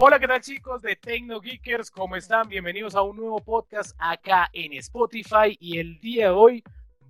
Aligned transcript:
Hola, 0.00 0.20
¿qué 0.20 0.28
tal 0.28 0.40
chicos 0.40 0.80
de 0.80 0.94
Tecno 0.94 1.40
Geekers? 1.40 1.90
¿Cómo 1.90 2.14
están? 2.14 2.48
Bienvenidos 2.48 2.94
a 2.94 3.02
un 3.02 3.16
nuevo 3.16 3.40
podcast 3.40 3.96
acá 3.98 4.48
en 4.52 4.74
Spotify 4.74 5.58
y 5.58 5.80
el 5.80 5.98
día 5.98 6.26
de 6.26 6.30
hoy 6.30 6.64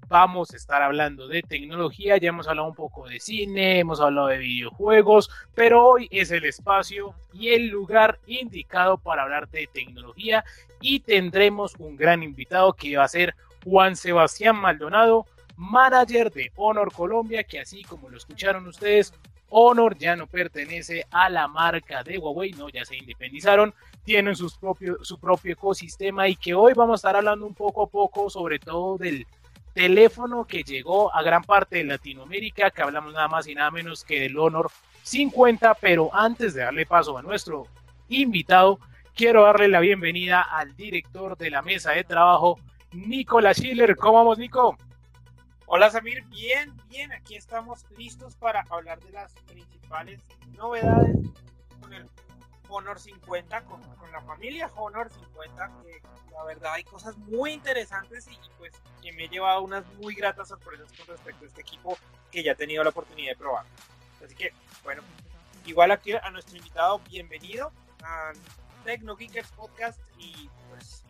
vamos 0.08 0.54
a 0.54 0.56
estar 0.56 0.80
hablando 0.80 1.28
de 1.28 1.42
tecnología, 1.42 2.16
ya 2.16 2.30
hemos 2.30 2.48
hablado 2.48 2.66
un 2.66 2.74
poco 2.74 3.06
de 3.06 3.20
cine, 3.20 3.80
hemos 3.80 4.00
hablado 4.00 4.28
de 4.28 4.38
videojuegos, 4.38 5.28
pero 5.54 5.86
hoy 5.86 6.08
es 6.10 6.30
el 6.30 6.46
espacio 6.46 7.14
y 7.34 7.48
el 7.50 7.68
lugar 7.68 8.20
indicado 8.26 8.96
para 8.96 9.24
hablar 9.24 9.50
de 9.50 9.68
tecnología 9.70 10.42
y 10.80 11.00
tendremos 11.00 11.74
un 11.78 11.94
gran 11.94 12.22
invitado 12.22 12.72
que 12.72 12.96
va 12.96 13.04
a 13.04 13.08
ser 13.08 13.34
Juan 13.64 13.96
Sebastián 13.96 14.56
Maldonado, 14.56 15.26
manager 15.56 16.32
de 16.32 16.52
Honor 16.56 16.90
Colombia, 16.90 17.44
que 17.44 17.60
así 17.60 17.84
como 17.84 18.08
lo 18.08 18.16
escucharon 18.16 18.66
ustedes, 18.66 19.12
Honor 19.50 19.96
ya 19.96 20.16
no 20.16 20.26
pertenece 20.26 21.06
a 21.10 21.28
la 21.30 21.48
marca 21.48 22.02
de 22.02 22.18
Huawei, 22.18 22.52
no, 22.52 22.68
ya 22.68 22.84
se 22.84 22.96
independizaron, 22.96 23.74
tienen 24.04 24.36
sus 24.36 24.58
su 25.02 25.18
propio 25.18 25.52
ecosistema 25.52 26.28
y 26.28 26.36
que 26.36 26.54
hoy 26.54 26.74
vamos 26.74 26.94
a 26.94 26.96
estar 26.96 27.16
hablando 27.16 27.46
un 27.46 27.54
poco 27.54 27.82
a 27.82 27.86
poco 27.86 28.30
sobre 28.30 28.58
todo 28.58 28.98
del 28.98 29.26
teléfono 29.74 30.44
que 30.44 30.62
llegó 30.62 31.14
a 31.14 31.22
gran 31.22 31.44
parte 31.44 31.76
de 31.76 31.84
Latinoamérica, 31.84 32.70
que 32.70 32.82
hablamos 32.82 33.12
nada 33.12 33.28
más 33.28 33.46
y 33.46 33.54
nada 33.54 33.70
menos 33.70 34.04
que 34.04 34.20
del 34.20 34.38
Honor 34.38 34.70
50, 35.02 35.74
pero 35.74 36.10
antes 36.12 36.54
de 36.54 36.62
darle 36.62 36.84
paso 36.84 37.16
a 37.16 37.22
nuestro 37.22 37.66
invitado, 38.08 38.78
quiero 39.14 39.44
darle 39.44 39.68
la 39.68 39.80
bienvenida 39.80 40.42
al 40.42 40.74
director 40.76 41.36
de 41.36 41.50
la 41.50 41.62
mesa 41.62 41.92
de 41.92 42.04
trabajo, 42.04 42.58
Nicolás 42.92 43.58
Schiller. 43.58 43.96
¿Cómo 43.96 44.14
vamos, 44.14 44.38
Nico? 44.38 44.76
Hola 45.70 45.90
Samir, 45.90 46.24
bien, 46.28 46.74
bien, 46.88 47.12
aquí 47.12 47.36
estamos 47.36 47.84
listos 47.98 48.34
para 48.36 48.64
hablar 48.70 49.00
de 49.00 49.10
las 49.10 49.34
principales 49.34 50.18
novedades 50.56 51.14
con 51.78 51.92
el 51.92 52.08
Honor 52.70 52.98
50, 52.98 53.64
con, 53.64 53.82
la 54.10 54.22
familia 54.22 54.70
Honor 54.76 55.12
50, 55.12 55.70
que 55.82 56.00
la 56.32 56.44
verdad 56.44 56.72
hay 56.72 56.84
cosas 56.84 57.18
muy 57.18 57.52
interesantes 57.52 58.26
y, 58.28 58.38
pues 58.56 58.72
me 59.14 59.24
he 59.24 59.28
llevado 59.28 59.60
unas 59.60 59.84
muy 59.96 60.14
gratas 60.14 60.48
sorpresas 60.48 60.90
con 60.96 61.06
respecto 61.06 61.44
a 61.44 61.48
este 61.48 61.60
equipo 61.60 61.98
que 62.32 62.42
ya 62.42 62.52
he 62.52 62.56
tenido 62.56 62.82
la 62.82 62.88
oportunidad 62.88 63.32
de 63.32 63.36
probar. 63.36 63.66
Así 64.24 64.34
que, 64.34 64.54
bueno, 64.84 65.02
igual 65.66 65.90
aquí 65.90 66.14
a 66.14 66.30
nuestro 66.30 66.56
invitado, 66.56 66.98
bienvenido 67.10 67.72
a 68.02 68.32
Tecno 68.84 69.16
Geekers 69.16 69.50
Podcast 69.52 70.00
y 70.16 70.48
pues 70.70 71.04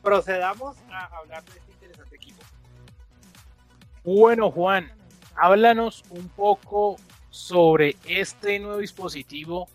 procedamos 0.00 0.78
a 0.90 1.04
hablar 1.18 1.44
de 1.44 1.58
este 1.58 1.72
interesante 1.72 2.16
equipo. 2.16 2.42
Bueno, 4.04 4.50
Juan, 4.50 4.90
háblanos 5.36 6.04
un 6.10 6.28
poco 6.28 6.96
sobre 7.30 7.96
este 8.06 8.58
nuevo 8.58 8.78
dispositivo 8.78 9.68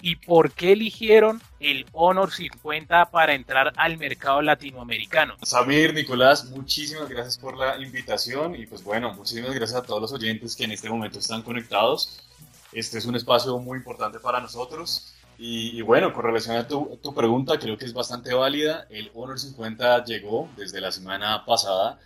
y 0.00 0.16
por 0.16 0.50
qué 0.50 0.72
eligieron 0.72 1.40
el 1.60 1.86
Honor 1.92 2.32
50 2.32 3.12
para 3.12 3.34
entrar 3.34 3.72
al 3.76 3.98
mercado 3.98 4.42
latinoamericano. 4.42 5.36
Samir, 5.42 5.94
Nicolás, 5.94 6.46
muchísimas 6.46 7.08
gracias 7.08 7.38
por 7.38 7.56
la 7.56 7.78
invitación 7.78 8.56
y 8.56 8.66
pues 8.66 8.82
bueno, 8.82 9.14
muchísimas 9.14 9.54
gracias 9.54 9.78
a 9.78 9.84
todos 9.84 10.02
los 10.02 10.12
oyentes 10.12 10.56
que 10.56 10.64
en 10.64 10.72
este 10.72 10.90
momento 10.90 11.20
están 11.20 11.42
conectados. 11.42 12.20
Este 12.72 12.98
es 12.98 13.06
un 13.06 13.14
espacio 13.14 13.56
muy 13.58 13.78
importante 13.78 14.18
para 14.18 14.40
nosotros. 14.40 15.14
Y, 15.38 15.80
bueno, 15.82 16.12
con 16.12 16.24
relación 16.24 16.56
a 16.56 16.68
tu, 16.68 16.98
tu 17.02 17.14
pregunta, 17.14 17.58
creo 17.58 17.76
que 17.76 17.84
es 17.84 17.92
bastante 17.92 18.32
válida. 18.32 18.86
El 18.90 19.10
Honor 19.14 19.40
50 19.40 20.04
llegó 20.04 20.48
desde 20.56 20.80
la 20.80 20.92
semana 20.92 21.44
pasada 21.44 21.98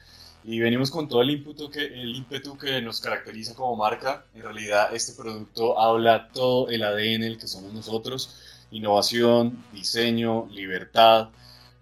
y 0.49 0.61
venimos 0.61 0.93
con 0.93 1.09
todo 1.09 1.23
el 1.23 1.31
ímpetu 1.31 1.69
que, 1.69 1.85
el 1.85 2.15
ímpetu 2.15 2.57
que 2.57 2.81
nos 2.81 3.01
caracteriza 3.01 3.57
como 3.57 3.75
marca. 3.75 4.27
En 4.33 4.43
realidad 4.43 4.95
este 4.95 5.13
producto 5.21 5.77
habla 5.77 6.29
todo 6.29 6.69
el 6.69 6.85
ADN 6.85 7.25
el 7.25 7.37
que 7.37 7.49
somos 7.49 7.73
nosotros, 7.73 8.37
innovación, 8.71 9.65
diseño, 9.73 10.47
libertad, 10.53 11.31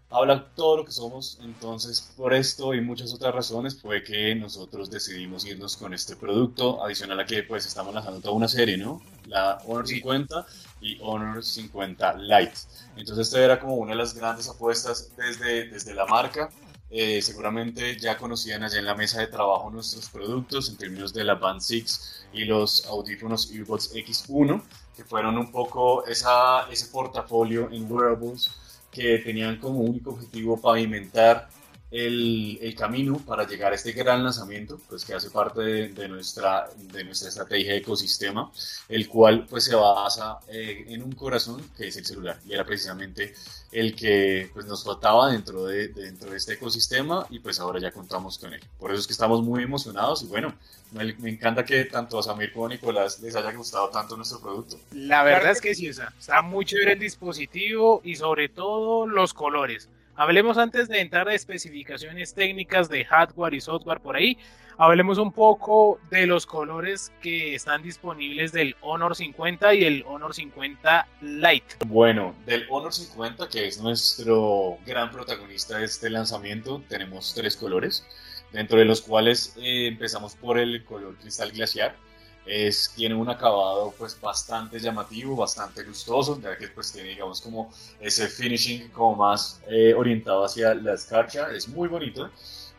habla 0.09 0.49
todo 0.55 0.79
lo 0.79 0.85
que 0.87 0.93
somos. 0.93 1.39
Entonces 1.43 2.15
por 2.17 2.33
esto 2.33 2.73
y 2.73 2.81
muchas 2.81 3.13
otras 3.13 3.35
razones 3.35 3.79
fue 3.79 4.03
que 4.03 4.35
nosotros 4.35 4.91
decidimos 4.91 5.45
irnos 5.45 5.77
con 5.77 5.93
este 5.93 6.17
producto, 6.17 6.83
adicional 6.83 7.21
a 7.21 7.27
que 7.27 7.43
pues 7.43 7.67
estamos 7.67 7.93
lanzando 7.93 8.23
toda 8.23 8.35
una 8.35 8.49
serie, 8.49 8.79
¿no? 8.79 9.03
La 9.27 9.59
Honor 9.67 9.87
50 9.87 10.47
y 10.81 10.99
Honor 11.03 11.45
50 11.45 12.15
Lite. 12.15 12.55
Entonces 12.97 13.27
esta 13.27 13.45
era 13.45 13.61
como 13.61 13.75
una 13.75 13.91
de 13.91 13.99
las 13.99 14.15
grandes 14.15 14.49
apuestas 14.49 15.15
desde, 15.19 15.69
desde 15.69 15.93
la 15.93 16.07
marca 16.07 16.49
eh, 16.97 17.21
seguramente 17.23 17.99
ya 17.99 18.17
conocían 18.17 18.63
allá 18.63 18.79
en 18.79 18.85
la 18.85 18.95
mesa 18.95 19.19
de 19.19 19.27
trabajo 19.27 19.69
nuestros 19.69 20.09
productos 20.09 20.69
en 20.69 20.77
términos 20.77 21.13
de 21.13 21.25
la 21.25 21.35
Band 21.35 21.61
6 21.61 22.27
y 22.35 22.45
los 22.45 22.87
audífonos 22.87 23.51
Earbuds 23.53 23.93
X1, 23.97 24.63
que 24.97 25.03
fueron 25.03 25.37
un 25.37 25.51
poco 25.51 26.07
ese 26.07 26.87
portafolio 26.93 27.69
en 27.73 27.91
wearables 27.91 28.49
que 28.93 29.19
tenían 29.19 29.59
como 29.59 29.81
único 29.81 30.11
objetivo 30.11 30.61
pavimentar 30.61 31.49
el, 31.95 32.59
el, 32.61 32.75
camino 32.75 33.19
para 33.19 33.47
llegar 33.47 33.71
a 33.71 33.77
este 33.77 33.93
gran 33.93 34.25
lanzamiento, 34.25 34.81
pues 34.89 35.05
que 35.05 35.15
hace 35.15 35.31
parte 35.31 35.61
de, 35.61 36.09
nuestra, 36.09 36.69
de 36.77 37.05
nuestra 37.05 37.29
estrategia 37.29 37.71
de 37.71 37.79
ecosistema, 37.79 38.51
el 38.89 39.09
cual 39.09 39.47
pues 39.49 39.65
se 39.65 39.77
basa 39.77 40.39
eh, 40.49 40.87
en 40.89 41.05
un 41.05 41.13
corazón 41.13 41.63
que 41.77 41.87
es 41.87 41.97
el 41.97 42.05
celular 42.05 42.41
y 42.45 42.53
era 42.53 42.65
precisamente 42.65 43.33
el 43.71 43.95
que 43.95 44.51
pues 44.53 44.67
nos 44.67 44.83
faltaba 44.83 45.31
dentro 45.31 45.67
de, 45.67 45.87
dentro 45.89 46.33
de 46.33 46.37
este 46.37 46.55
ecosistema 46.55 47.29
y 47.31 47.39
pues 47.39 47.61
ahora 47.61 47.79
ya 47.79 47.93
contamos 47.93 48.39
con 48.39 48.53
él. 48.53 48.61
Por 48.77 48.91
eso 48.91 48.99
es 49.01 49.07
que 49.07 49.13
estamos 49.13 49.45
muy 49.45 49.63
emocionados 49.63 50.25
y 50.25 50.27
bueno, 50.27 50.53
me, 50.91 51.15
me 51.15 51.31
encanta 51.31 51.65
que 51.65 51.85
tanto 51.85 52.19
a 52.19 52.25
Samir 52.25 52.53
como 52.53 52.67
a 52.67 52.71
Nicolás 52.71 53.21
les 53.21 53.37
haya 53.37 53.53
gustado 53.53 53.91
tanto 53.91 54.17
nuestro 54.17 54.41
producto. 54.41 54.81
La 54.91 55.23
verdad 55.23 55.53
es 55.53 55.61
que 55.61 55.77
sí, 55.77 55.87
está 55.87 56.43
muy 56.43 56.65
chévere 56.65 56.95
el 56.95 56.99
dispositivo 56.99 58.01
y 58.03 58.17
sobre 58.17 58.49
todo 58.49 59.07
los 59.07 59.33
colores. 59.33 59.89
Hablemos 60.17 60.59
antes 60.59 60.89
de 60.89 61.01
entrar 61.01 61.29
a 61.29 61.35
especificaciones 61.35 62.35
técnicas 62.35 62.89
de 62.89 63.05
hardware 63.05 63.55
y 63.55 63.61
software 63.61 63.99
por 63.99 64.15
ahí. 64.15 64.39
Hablemos 64.79 65.19
un 65.19 65.33
poco 65.33 65.99
de 66.09 66.27
los 66.27 66.47
colores 66.47 67.13
que 67.21 67.57
están 67.57 67.83
disponibles 67.83 68.53
del 68.53 68.77
Honor 68.81 69.17
50 69.17 69.75
y 69.75 69.85
el 69.85 70.05
Honor 70.07 70.33
50 70.33 71.09
Lite. 71.21 71.77
Bueno, 71.87 72.33
del 72.47 72.65
Honor 72.71 72.93
50, 72.93 73.49
que 73.49 73.67
es 73.67 73.81
nuestro 73.81 74.79
gran 74.87 75.11
protagonista 75.11 75.79
de 75.79 75.85
este 75.85 76.09
lanzamiento, 76.11 76.81
tenemos 76.89 77.35
tres 77.35 77.57
colores, 77.57 78.07
dentro 78.53 78.79
de 78.79 78.85
los 78.85 79.03
cuales 79.03 79.55
eh, 79.57 79.89
empezamos 79.89 80.37
por 80.37 80.59
el 80.59 80.85
color 80.85 81.17
cristal 81.17 81.51
glaciar 81.51 81.97
es, 82.47 82.93
tiene 82.95 83.15
un 83.15 83.29
acabado 83.29 83.95
pues 83.99 84.19
bastante 84.21 84.79
llamativo, 84.79 85.37
bastante 85.37 85.83
gustoso, 85.85 86.41
ya 86.41 86.57
que 86.57 86.69
pues 86.69 86.93
tiene 86.93 87.11
digamos 87.11 87.41
como 87.41 87.71
ese 88.01 88.29
finishing 88.29 88.89
como 88.89 89.17
más 89.17 89.61
eh, 89.69 89.95
orientado 89.95 90.45
hacia 90.45 90.75
la 90.75 90.95
escarcha, 90.95 91.51
es 91.51 91.69
muy 91.69 91.89
bonito. 91.89 92.31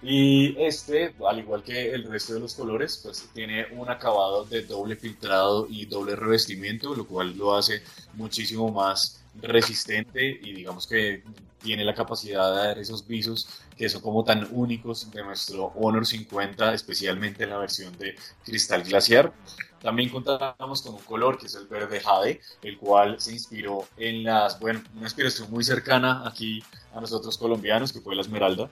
Y 0.01 0.55
este, 0.59 1.15
al 1.27 1.39
igual 1.39 1.63
que 1.63 1.91
el 1.91 2.03
resto 2.03 2.35
de 2.35 2.39
los 2.41 2.53
colores, 2.53 2.99
pues 3.01 3.27
tiene 3.33 3.65
un 3.71 3.89
acabado 3.89 4.45
de 4.45 4.61
doble 4.63 4.95
filtrado 4.95 5.65
y 5.67 5.85
doble 5.85 6.15
revestimiento, 6.15 6.93
lo 6.93 7.07
cual 7.07 7.35
lo 7.35 7.55
hace 7.55 7.81
muchísimo 8.13 8.71
más 8.71 9.24
resistente 9.41 10.39
y 10.41 10.53
digamos 10.53 10.87
que 10.87 11.23
tiene 11.61 11.83
la 11.83 11.95
capacidad 11.95 12.51
de 12.51 12.67
dar 12.67 12.79
esos 12.79 13.07
visos 13.07 13.49
que 13.75 13.89
son 13.89 14.01
como 14.01 14.23
tan 14.23 14.47
únicos 14.51 15.09
de 15.11 15.23
nuestro 15.23 15.65
Honor 15.75 16.05
50, 16.05 16.73
especialmente 16.73 17.43
en 17.43 17.49
la 17.49 17.57
versión 17.57 17.97
de 17.97 18.15
cristal 18.43 18.83
glaciar. 18.83 19.33
También 19.81 20.09
contamos 20.09 20.81
con 20.81 20.95
un 20.95 21.01
color 21.01 21.37
que 21.37 21.47
es 21.47 21.55
el 21.55 21.67
verde 21.67 21.99
jade, 21.99 22.39
el 22.61 22.77
cual 22.77 23.19
se 23.19 23.33
inspiró 23.33 23.87
en 23.97 24.23
las, 24.23 24.59
bueno, 24.59 24.81
una 24.95 25.03
inspiración 25.03 25.49
muy 25.51 25.63
cercana 25.63 26.27
aquí 26.27 26.63
a 26.93 27.01
nosotros 27.01 27.37
colombianos, 27.37 27.91
que 27.91 28.01
fue 28.01 28.15
la 28.15 28.21
esmeralda. 28.21 28.69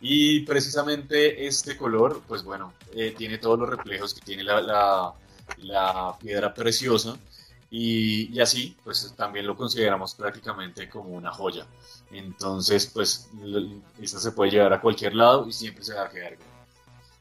Y 0.00 0.40
precisamente 0.40 1.46
este 1.46 1.76
color, 1.76 2.22
pues 2.28 2.42
bueno, 2.42 2.72
eh, 2.94 3.14
tiene 3.16 3.38
todos 3.38 3.58
los 3.58 3.68
reflejos 3.68 4.14
que 4.14 4.20
tiene 4.20 4.44
la, 4.44 4.60
la, 4.60 5.14
la 5.58 6.16
piedra 6.18 6.54
preciosa 6.54 7.16
y, 7.70 8.38
así, 8.40 8.76
pues 8.84 9.12
también 9.16 9.46
lo 9.46 9.56
consideramos 9.56 10.14
prácticamente 10.14 10.88
como 10.88 11.10
una 11.10 11.32
joya. 11.32 11.66
Entonces, 12.10 12.86
pues 12.86 13.28
esta 14.00 14.20
se 14.20 14.32
puede 14.32 14.52
llevar 14.52 14.72
a 14.72 14.80
cualquier 14.80 15.14
lado 15.14 15.46
y 15.48 15.52
siempre 15.52 15.82
se 15.82 15.94
va 15.94 16.04
a 16.04 16.10
quedar 16.10 16.36
bien. 16.36 16.56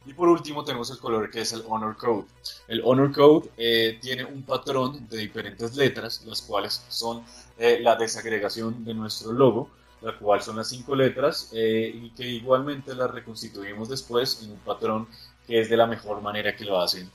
Y 0.05 0.13
por 0.13 0.29
último 0.29 0.63
tenemos 0.63 0.91
el 0.91 0.99
color 0.99 1.31
que 1.31 1.41
es 1.41 1.51
el 1.53 1.63
Honor 1.67 1.97
Code. 1.97 2.25
El 2.67 2.81
Honor 2.85 3.11
Code 3.11 3.49
eh, 3.57 3.97
tiene 3.99 4.23
un 4.23 4.43
patrón 4.43 5.07
de 5.09 5.17
diferentes 5.17 5.75
letras, 5.75 6.23
las 6.25 6.43
cuales 6.43 6.85
son 6.89 7.23
eh, 7.57 7.79
la 7.81 7.95
desagregación 7.95 8.85
de 8.85 8.93
nuestro 8.93 9.31
logo, 9.31 9.71
la 10.01 10.15
cual 10.19 10.43
son 10.43 10.57
las 10.57 10.69
cinco 10.69 10.95
letras 10.95 11.49
eh, 11.53 11.91
y 11.91 12.11
que 12.11 12.27
igualmente 12.27 12.93
las 12.93 13.09
reconstituimos 13.09 13.89
después 13.89 14.43
en 14.43 14.51
un 14.51 14.59
patrón 14.59 15.07
que 15.47 15.59
es 15.61 15.69
de 15.69 15.77
la 15.77 15.87
mejor 15.87 16.21
manera 16.21 16.55
que 16.55 16.65
lo 16.65 16.79
hacen 16.79 17.09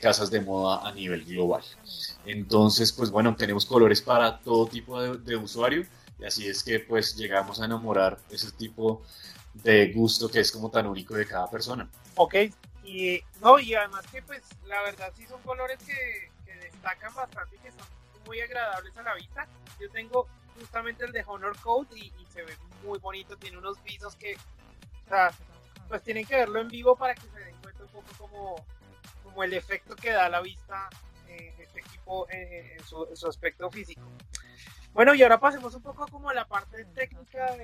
casas 0.00 0.30
de 0.30 0.40
moda 0.40 0.86
a 0.86 0.92
nivel 0.92 1.24
global. 1.24 1.62
Entonces, 2.24 2.92
pues 2.92 3.10
bueno, 3.10 3.34
tenemos 3.36 3.66
colores 3.66 4.00
para 4.00 4.38
todo 4.38 4.66
tipo 4.66 5.00
de, 5.00 5.36
usuario 5.36 5.84
y 6.18 6.24
así 6.24 6.46
es 6.46 6.62
que 6.62 6.78
pues 6.80 7.16
llegamos 7.16 7.60
a 7.60 7.64
enamorar 7.64 8.18
ese 8.30 8.52
tipo 8.52 9.02
de 9.54 9.92
gusto 9.92 10.30
que 10.30 10.40
es 10.40 10.52
como 10.52 10.70
tan 10.70 10.86
único 10.86 11.14
de 11.14 11.26
cada 11.26 11.50
persona. 11.50 11.88
Ok, 12.16 12.34
y 12.84 13.20
no, 13.40 13.58
y 13.58 13.74
además 13.74 14.06
que 14.10 14.22
pues 14.22 14.42
la 14.66 14.82
verdad 14.82 15.12
sí 15.16 15.26
son 15.26 15.40
colores 15.42 15.78
que, 15.84 16.30
destacan 16.60 17.14
bastante 17.14 17.56
y 17.56 17.58
que 17.58 17.70
son 17.70 17.86
muy 18.26 18.40
agradables 18.40 18.96
a 18.96 19.02
la 19.02 19.14
vista. 19.14 19.48
Yo 19.80 19.90
tengo 19.90 20.26
justamente 20.58 21.04
el 21.04 21.12
de 21.12 21.24
Honor 21.26 21.56
Code 21.60 21.98
y, 21.98 22.12
se 22.32 22.42
ve 22.42 22.56
muy 22.84 22.98
bonito, 22.98 23.36
tiene 23.36 23.58
unos 23.58 23.82
visos 23.82 24.14
que, 24.16 24.34
o 24.34 25.08
sea, 25.08 25.32
pues 25.88 26.02
tienen 26.02 26.24
que 26.24 26.36
verlo 26.36 26.60
en 26.60 26.68
vivo 26.68 26.96
para 26.96 27.14
que 27.14 27.22
se 27.28 27.38
den 27.38 27.54
cuenta 27.62 27.82
un 27.82 27.90
poco 27.90 28.06
como, 28.18 28.66
como 29.32 29.44
el 29.44 29.54
efecto 29.54 29.96
que 29.96 30.10
da 30.10 30.28
la 30.28 30.42
vista 30.42 30.90
eh, 31.26 31.54
este 31.58 31.80
equipo 31.80 32.26
en, 32.30 32.84
su, 32.84 33.06
en, 33.08 33.16
su, 33.16 33.26
aspecto 33.26 33.70
físico. 33.70 34.02
Bueno, 34.92 35.14
y 35.14 35.22
ahora 35.22 35.40
pasemos 35.40 35.74
un 35.74 35.82
poco 35.82 36.06
como 36.08 36.28
a 36.28 36.34
la 36.34 36.46
parte 36.46 36.84
técnica 36.94 37.56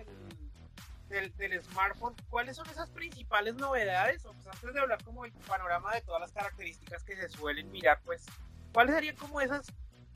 del, 1.10 1.30
del, 1.36 1.62
smartphone, 1.62 2.14
¿cuáles 2.30 2.56
son 2.56 2.68
esas 2.70 2.88
principales 2.88 3.54
novedades? 3.56 4.24
O 4.24 4.32
pues 4.32 4.46
antes 4.46 4.72
de 4.72 4.80
hablar 4.80 5.04
como 5.04 5.26
el 5.26 5.32
panorama 5.46 5.94
de 5.94 6.00
todas 6.00 6.22
las 6.22 6.32
características 6.32 7.04
que 7.04 7.16
se 7.16 7.28
suelen 7.28 7.70
mirar, 7.70 8.00
pues, 8.04 8.24
¿cuáles 8.72 8.94
serían 8.94 9.16
como 9.16 9.42
esas 9.42 9.66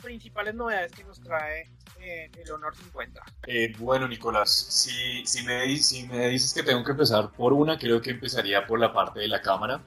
principales 0.02 0.54
novedades 0.54 0.92
que 0.92 1.04
nos 1.04 1.20
trae 1.20 1.70
eh, 2.00 2.30
el 2.34 2.50
Honor 2.50 2.74
50? 2.74 3.22
Eh, 3.46 3.74
bueno, 3.78 4.08
Nicolás, 4.08 4.50
si, 4.50 5.26
si, 5.26 5.42
me, 5.42 5.76
si 5.76 6.06
me 6.08 6.28
dices 6.28 6.54
que 6.54 6.62
tengo 6.62 6.82
que 6.82 6.92
empezar 6.92 7.30
por 7.32 7.52
una, 7.52 7.78
creo 7.78 8.00
que 8.00 8.12
empezaría 8.12 8.66
por 8.66 8.80
la 8.80 8.90
parte 8.90 9.20
de 9.20 9.28
la 9.28 9.42
cámara. 9.42 9.82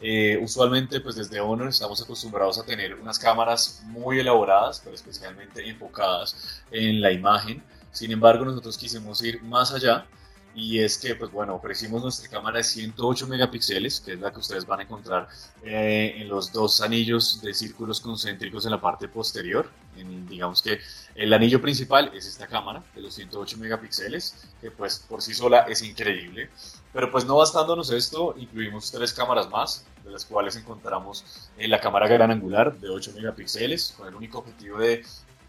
Eh, 0.00 0.38
usualmente, 0.42 1.00
pues 1.00 1.16
desde 1.16 1.40
Honor 1.40 1.68
estamos 1.68 2.02
acostumbrados 2.02 2.58
a 2.58 2.64
tener 2.64 2.94
unas 2.94 3.18
cámaras 3.18 3.82
muy 3.84 4.18
elaboradas, 4.18 4.80
pero 4.82 4.94
especialmente 4.94 5.66
enfocadas 5.68 6.62
en 6.70 7.00
la 7.00 7.12
imagen. 7.12 7.62
Sin 7.90 8.10
embargo, 8.10 8.44
nosotros 8.44 8.76
quisimos 8.76 9.22
ir 9.22 9.42
más 9.42 9.72
allá 9.72 10.06
y 10.54 10.78
es 10.78 10.98
que, 10.98 11.16
pues 11.16 11.32
bueno, 11.32 11.54
ofrecimos 11.56 12.00
nuestra 12.02 12.28
cámara 12.28 12.58
de 12.58 12.64
108 12.64 13.26
megapíxeles, 13.26 14.00
que 14.00 14.12
es 14.12 14.20
la 14.20 14.32
que 14.32 14.38
ustedes 14.38 14.64
van 14.66 14.80
a 14.80 14.82
encontrar 14.84 15.28
eh, 15.64 16.14
en 16.16 16.28
los 16.28 16.52
dos 16.52 16.80
anillos 16.80 17.40
de 17.42 17.52
círculos 17.54 18.00
concéntricos 18.00 18.64
en 18.64 18.70
la 18.70 18.80
parte 18.80 19.08
posterior. 19.08 19.68
En, 19.96 20.28
digamos 20.28 20.62
que 20.62 20.78
el 21.16 21.32
anillo 21.32 21.60
principal 21.60 22.12
es 22.14 22.26
esta 22.26 22.46
cámara 22.46 22.84
de 22.94 23.00
los 23.02 23.14
108 23.14 23.58
megapíxeles, 23.58 24.48
que 24.60 24.70
pues 24.70 25.04
por 25.08 25.22
sí 25.22 25.34
sola 25.34 25.60
es 25.68 25.82
increíble. 25.82 26.50
Pero 26.94 27.10
pues 27.10 27.26
no 27.26 27.36
bastándonos 27.36 27.90
esto, 27.90 28.34
incluimos 28.38 28.90
tres 28.90 29.12
cámaras 29.12 29.50
más, 29.50 29.84
de 30.02 30.10
las 30.10 30.24
cuales 30.24 30.56
encontramos 30.56 31.50
en 31.58 31.70
la 31.70 31.80
cámara 31.80 32.08
gran 32.08 32.30
angular 32.30 32.74
de 32.78 32.88
8 32.88 33.12
megapíxeles, 33.16 33.94
con 33.98 34.08
el 34.08 34.14
único 34.14 34.38
objetivo 34.38 34.78
de 34.78 35.04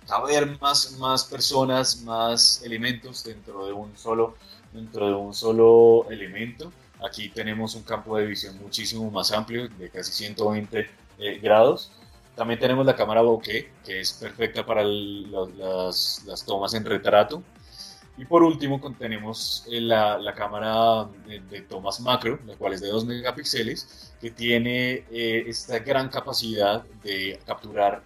caber 0.08 0.60
más, 0.60 0.98
más 1.00 1.24
personas, 1.24 2.02
más 2.02 2.62
elementos 2.64 3.24
dentro 3.24 3.66
de 3.66 3.72
un 3.72 3.96
solo 3.96 4.36
dentro 4.76 5.08
de 5.08 5.14
un 5.14 5.34
solo 5.34 6.06
elemento. 6.10 6.72
Aquí 7.04 7.30
tenemos 7.30 7.76
un 7.76 7.84
campo 7.84 8.18
de 8.18 8.26
visión 8.26 8.58
muchísimo 8.62 9.10
más 9.10 9.32
amplio, 9.32 9.68
de 9.70 9.90
casi 9.90 10.12
120 10.12 10.90
eh, 11.20 11.40
grados. 11.42 11.92
También 12.36 12.60
tenemos 12.60 12.86
la 12.86 12.96
cámara 12.96 13.22
bokeh, 13.22 13.72
que 13.86 14.02
es 14.02 14.14
perfecta 14.14 14.66
para 14.66 14.84
las, 14.84 16.24
las, 16.26 16.46
tomas 16.46 16.74
en 16.74 16.86
retrato. 16.86 17.42
Y 18.18 18.26
por 18.26 18.44
último 18.44 18.80
tenemos 18.98 19.66
eh, 19.70 19.82
la, 19.82 20.18
la 20.18 20.34
cámara 20.34 21.08
de, 21.26 21.62
tomas 21.62 22.00
macro, 22.00 22.40
la 22.46 22.56
cual 22.56 22.74
es 22.74 22.82
de 22.82 22.88
2 22.88 23.06
megapíxeles, 23.06 24.14
que 24.22 24.32
tiene 24.32 25.06
eh, 25.12 25.44
esta 25.48 25.80
gran 25.80 26.10
capacidad 26.10 26.84
de 27.04 27.40
capturar 27.46 28.02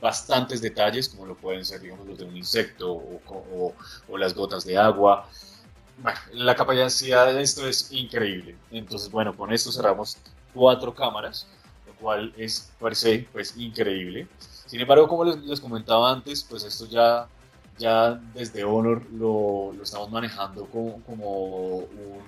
bastantes 0.00 0.60
detalles, 0.60 1.08
como 1.08 1.26
lo 1.26 1.36
pueden 1.36 1.64
ser, 1.64 1.80
digamos, 1.80 2.06
los 2.08 2.18
de 2.18 2.24
un 2.24 2.36
insecto 2.36 2.92
o, 2.92 3.20
o, 3.28 3.74
o 4.08 4.18
las 4.18 4.34
gotas 4.34 4.64
de 4.64 4.76
agua, 4.76 5.28
bueno, 5.98 6.18
la 6.32 6.54
capacidad 6.54 7.32
de 7.32 7.42
esto 7.42 7.66
es 7.68 7.92
increíble. 7.92 8.56
Entonces, 8.70 9.10
bueno, 9.10 9.36
con 9.36 9.52
esto 9.52 9.70
cerramos 9.70 10.16
cuatro 10.54 10.94
cámaras, 10.94 11.46
lo 11.86 11.94
cual 11.94 12.32
es 12.36 12.72
per 12.80 12.96
se, 12.96 13.28
pues, 13.32 13.56
increíble. 13.56 14.26
Sin 14.66 14.80
embargo, 14.80 15.06
como 15.08 15.24
les, 15.24 15.60
comentaba 15.60 16.10
antes, 16.10 16.42
pues 16.42 16.64
esto 16.64 16.86
ya, 16.86 17.28
ya 17.78 18.20
desde 18.34 18.64
Honor 18.64 19.02
lo, 19.12 19.72
lo 19.76 19.82
estamos 19.82 20.10
manejando 20.10 20.66
como, 20.66 21.02
como 21.02 21.76
un, 21.78 22.22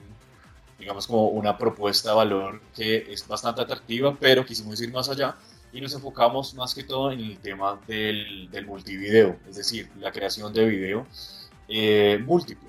digamos, 0.79 1.07
como 1.07 1.29
una 1.29 1.57
propuesta 1.57 2.11
de 2.11 2.17
valor 2.17 2.61
que 2.75 3.13
es 3.13 3.27
bastante 3.27 3.63
atractiva, 3.63 4.17
pero 4.19 4.45
quisimos 4.45 4.81
ir 4.81 4.93
más 4.93 5.09
allá 5.09 5.37
y 5.73 5.81
nos 5.81 5.93
enfocamos 5.95 6.55
más 6.55 6.75
que 6.75 6.85
todo 6.85 7.11
en 7.11 7.21
el 7.21 7.39
tema 7.39 7.81
del, 7.87 8.49
del 8.51 8.67
multivideo, 8.67 9.37
es 9.49 9.57
decir, 9.57 9.91
la 9.99 10.13
creación 10.13 10.53
de 10.53 10.67
video 10.67 11.07
eh, 11.69 12.23
múltiple. 12.25 12.69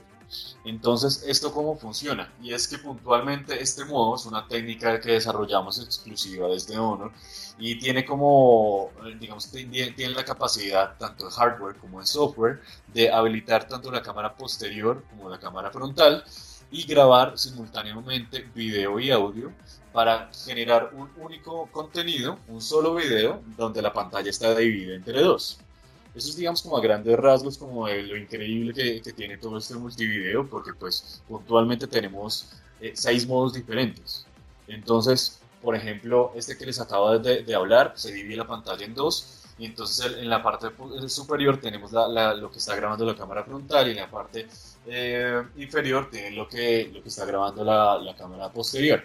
Entonces, 0.63 1.23
¿esto 1.27 1.53
cómo 1.53 1.77
funciona? 1.77 2.31
Y 2.41 2.53
es 2.53 2.67
que 2.67 2.77
puntualmente 2.77 3.61
este 3.61 3.85
modo 3.85 4.15
es 4.15 4.25
una 4.25 4.47
técnica 4.47 4.99
que 4.99 5.11
desarrollamos 5.13 5.79
exclusiva 5.79 6.47
desde 6.47 6.77
Honor 6.77 7.11
y 7.57 7.77
tiene 7.79 8.03
como, 8.05 8.91
digamos, 9.19 9.49
tiene 9.51 10.09
la 10.09 10.25
capacidad 10.25 10.97
tanto 10.97 11.25
de 11.25 11.31
hardware 11.31 11.75
como 11.77 12.01
de 12.01 12.07
software 12.07 12.61
de 12.93 13.11
habilitar 13.11 13.67
tanto 13.67 13.91
la 13.91 14.01
cámara 14.01 14.35
posterior 14.35 15.03
como 15.09 15.29
la 15.29 15.39
cámara 15.39 15.71
frontal 15.71 16.23
y 16.71 16.83
grabar 16.85 17.37
simultáneamente 17.37 18.49
video 18.53 18.99
y 18.99 19.11
audio 19.11 19.51
para 19.93 20.29
generar 20.45 20.91
un 20.93 21.09
único 21.17 21.69
contenido, 21.71 22.37
un 22.47 22.61
solo 22.61 22.95
video, 22.95 23.41
donde 23.55 23.81
la 23.81 23.93
pantalla 23.93 24.29
está 24.29 24.53
dividida 24.55 24.95
entre 24.95 25.21
dos. 25.21 25.59
Eso 26.15 26.29
es, 26.29 26.37
digamos, 26.37 26.61
como 26.61 26.77
a 26.77 26.81
grandes 26.81 27.17
rasgos, 27.17 27.57
como 27.57 27.87
de 27.87 28.03
lo 28.03 28.15
increíble 28.15 28.73
que, 28.73 29.01
que 29.01 29.13
tiene 29.13 29.37
todo 29.37 29.57
este 29.57 29.75
multivideo, 29.75 30.47
porque 30.47 30.73
pues 30.73 31.21
puntualmente 31.27 31.87
tenemos 31.87 32.51
eh, 32.79 32.93
seis 32.95 33.27
modos 33.27 33.53
diferentes. 33.53 34.25
Entonces, 34.67 35.41
por 35.61 35.75
ejemplo, 35.75 36.31
este 36.35 36.57
que 36.57 36.65
les 36.65 36.79
acabo 36.79 37.17
de, 37.19 37.43
de, 37.43 37.55
hablar, 37.55 37.93
se 37.95 38.13
divide 38.13 38.37
la 38.37 38.47
pantalla 38.47 38.85
en 38.85 38.93
dos, 38.93 39.43
y 39.57 39.65
entonces 39.65 40.05
en 40.17 40.29
la 40.29 40.43
parte 40.43 40.67
superior 41.07 41.57
tenemos 41.59 41.91
la, 41.91 42.33
lo 42.33 42.51
que 42.51 42.59
está 42.59 42.75
grabando 42.75 43.05
la 43.05 43.15
cámara 43.15 43.43
frontal, 43.43 43.87
y 43.87 43.91
en 43.91 43.97
la 43.97 44.09
parte 44.09 44.47
eh, 44.87 45.43
inferior 45.57 46.09
tiene 46.09 46.31
lo 46.31 46.47
que, 46.47 46.91
lo 46.93 47.01
que 47.01 47.09
está 47.09 47.25
grabando 47.25 47.63
la, 47.63 47.97
la 47.97 48.15
cámara 48.15 48.49
posterior. 48.51 49.03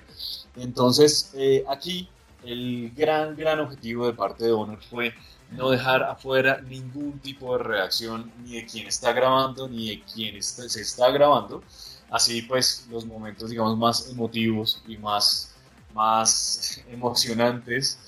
Entonces, 0.57 1.33
eh, 1.35 1.65
aquí 1.69 2.09
el 2.45 2.93
gran, 2.95 3.37
gran 3.37 3.61
objetivo 3.61 4.07
de 4.07 4.13
parte 4.13 4.45
de 4.45 4.53
Honor 4.53 4.79
fue 4.89 5.13
no 5.53 5.71
dejar 5.71 6.03
afuera 6.03 6.61
ningún 6.61 7.19
tipo 7.19 7.57
de 7.57 7.65
reacción 7.65 8.33
ni 8.45 8.57
de 8.57 8.67
quien 8.67 8.87
está 8.87 9.13
grabando 9.13 9.69
ni 9.69 9.89
de 9.89 10.03
quien 10.03 10.43
se 10.43 10.81
está 10.81 11.11
grabando. 11.11 11.63
Así 12.11 12.43
pues 12.43 12.87
los 12.91 13.05
momentos 13.05 13.51
digamos 13.51 13.77
más 13.77 14.09
emotivos 14.11 14.83
y 14.87 14.97
más, 14.97 15.55
más 15.95 16.83
emocionantes 16.91 17.99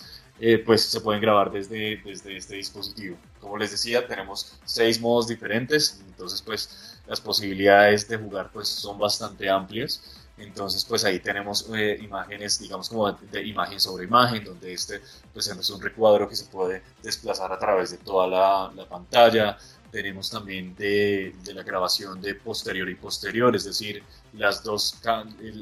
eh, 0.41 0.59
pues 0.59 0.83
se 0.85 1.00
pueden 1.00 1.21
grabar 1.21 1.53
desde, 1.53 2.00
desde 2.05 2.37
este 2.37 2.56
dispositivo. 2.56 3.17
Como 3.41 3.59
les 3.59 3.71
decía 3.71 4.06
tenemos 4.06 4.58
seis 4.65 5.01
modos 5.01 5.27
diferentes 5.29 6.01
entonces 6.08 6.43
pues 6.43 7.01
las 7.06 7.20
posibilidades 7.20 8.08
de 8.08 8.17
jugar 8.17 8.51
pues 8.53 8.69
son 8.69 8.99
bastante 8.99 9.49
amplias. 9.51 10.21
Entonces, 10.39 10.84
pues 10.84 11.05
ahí 11.05 11.20
tenemos 11.20 11.69
eh, 11.74 11.98
imágenes, 12.03 12.58
digamos 12.58 12.89
como 12.89 13.12
de, 13.12 13.46
imagen 13.46 13.79
sobre 13.79 14.05
imagen, 14.05 14.44
donde 14.44 14.72
este 14.72 15.03
pues 15.32 15.46
es 15.46 15.70
un 15.70 15.81
recuadro 15.81 16.29
que 16.29 16.36
se 16.36 16.46
puede 16.46 16.82
desplazar 17.03 17.53
a 17.53 17.58
través 17.58 17.91
de 17.91 17.98
toda 17.98 18.27
la, 18.27 18.86
pantalla. 18.89 19.58
Tenemos 19.91 20.31
también 20.31 20.74
de, 20.74 21.34
la 21.55 21.62
grabación 21.62 22.20
de 22.20 22.34
posterior 22.34 22.89
y 22.89 22.94
posterior, 22.94 23.55
es 23.55 23.65
decir, 23.65 24.03
las 24.32 24.62
dos, 24.62 24.98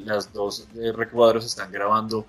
las 0.05 0.31
dos 0.31 0.67
eh, 0.75 0.93
recuadros 0.93 1.45
están 1.45 1.69
grabando 1.69 2.25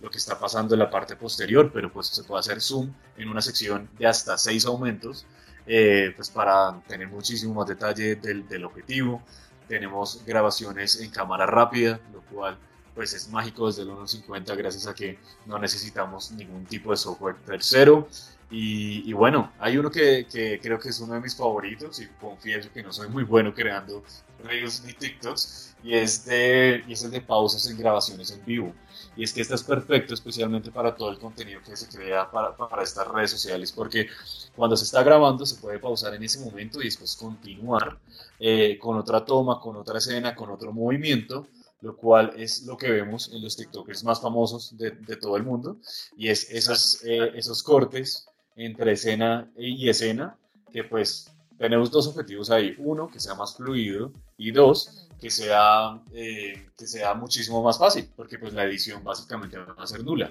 lo 0.00 0.10
que 0.10 0.18
está 0.18 0.38
pasando 0.38 0.74
en 0.74 0.80
la 0.80 0.90
parte 0.90 1.16
posterior, 1.16 1.70
pero 1.72 1.92
pues 1.92 2.06
se 2.08 2.22
puede 2.22 2.40
hacer 2.40 2.60
zoom 2.60 2.92
en 3.16 3.28
una 3.28 3.40
sección 3.40 3.88
de 3.98 4.06
hasta 4.06 4.38
seis 4.38 4.64
aumentos, 4.64 5.26
eh, 5.66 6.12
pues 6.14 6.30
para 6.30 6.80
tener 6.86 7.08
muchísimo 7.08 7.54
más 7.54 7.66
detalle 7.66 8.14
del, 8.16 8.46
del 8.46 8.64
objetivo 8.64 9.22
tenemos 9.68 10.22
grabaciones 10.26 11.00
en 11.00 11.10
cámara 11.10 11.46
rápida, 11.46 12.00
lo 12.12 12.20
cual 12.22 12.58
pues 12.94 13.12
es 13.12 13.28
mágico 13.28 13.66
desde 13.66 13.82
el 13.82 13.88
1.50 13.88 14.56
gracias 14.56 14.86
a 14.86 14.94
que 14.94 15.18
no 15.46 15.58
necesitamos 15.58 16.30
ningún 16.30 16.64
tipo 16.64 16.90
de 16.92 16.96
software 16.96 17.36
tercero. 17.44 18.08
Y, 18.56 19.12
bueno, 19.14 19.50
hay 19.58 19.78
uno 19.78 19.90
que, 19.90 20.28
que, 20.30 20.60
creo 20.62 20.78
que 20.78 20.90
es 20.90 21.00
uno 21.00 21.14
de 21.14 21.20
mis 21.20 21.34
favoritos 21.34 21.98
y 21.98 22.06
confieso 22.20 22.70
que 22.72 22.84
no 22.84 22.92
soy 22.92 23.08
muy 23.08 23.24
bueno 23.24 23.52
creando 23.52 24.04
reels 24.44 24.84
ni 24.84 24.92
TikToks 24.92 25.74
y 25.82 25.94
es, 25.94 26.24
de, 26.24 26.84
y 26.86 26.92
es 26.92 27.02
el 27.02 27.10
de 27.10 27.20
pausas 27.20 27.68
en 27.68 27.76
grabaciones 27.76 28.30
en 28.30 28.44
vivo. 28.44 28.72
Y 29.16 29.24
es 29.24 29.32
que 29.32 29.40
este 29.40 29.54
es 29.54 29.62
perfecto 29.62 30.14
especialmente 30.14 30.70
para 30.70 30.94
todo 30.94 31.10
el 31.10 31.18
contenido 31.18 31.60
que 31.62 31.76
se 31.76 31.88
crea 31.88 32.30
para, 32.30 32.56
para 32.56 32.82
estas 32.82 33.08
redes 33.08 33.30
sociales 33.32 33.72
porque 33.72 34.08
cuando 34.54 34.76
se 34.76 34.84
está 34.84 35.02
grabando 35.02 35.44
se 35.46 35.56
puede 35.56 35.78
pausar 35.78 36.14
en 36.14 36.22
ese 36.22 36.38
momento 36.40 36.80
y 36.80 36.84
después 36.84 37.16
continuar 37.16 37.98
eh, 38.46 38.76
con 38.78 38.98
otra 38.98 39.24
toma, 39.24 39.58
con 39.58 39.74
otra 39.76 39.96
escena, 39.96 40.34
con 40.36 40.50
otro 40.50 40.70
movimiento, 40.70 41.46
lo 41.80 41.96
cual 41.96 42.34
es 42.36 42.64
lo 42.64 42.76
que 42.76 42.90
vemos 42.90 43.32
en 43.32 43.42
los 43.42 43.56
TikTokers 43.56 44.04
más 44.04 44.20
famosos 44.20 44.76
de, 44.76 44.90
todo 45.16 45.38
el 45.38 45.44
mundo, 45.44 45.78
y 46.14 46.28
es 46.28 46.50
esos, 46.50 47.02
eh, 47.04 47.32
esos 47.36 47.62
cortes 47.62 48.26
entre 48.54 48.92
escena 48.92 49.50
y 49.56 49.88
escena, 49.88 50.36
que 50.70 50.84
pues 50.84 51.30
tenemos 51.56 51.90
dos 51.90 52.06
objetivos 52.06 52.50
ahí, 52.50 52.74
uno, 52.76 53.08
que 53.08 53.18
sea 53.18 53.34
más 53.34 53.56
fluido, 53.56 54.12
y 54.36 54.50
dos, 54.50 55.08
que 55.18 55.30
sea, 55.30 56.02
eh, 56.12 56.68
que 56.76 56.86
sea 56.86 57.14
muchísimo 57.14 57.62
más 57.62 57.78
fácil, 57.78 58.10
porque 58.14 58.38
pues 58.38 58.52
la 58.52 58.64
edición 58.64 59.02
básicamente 59.02 59.56
va 59.56 59.74
a 59.78 59.86
ser 59.86 60.04
nula. 60.04 60.30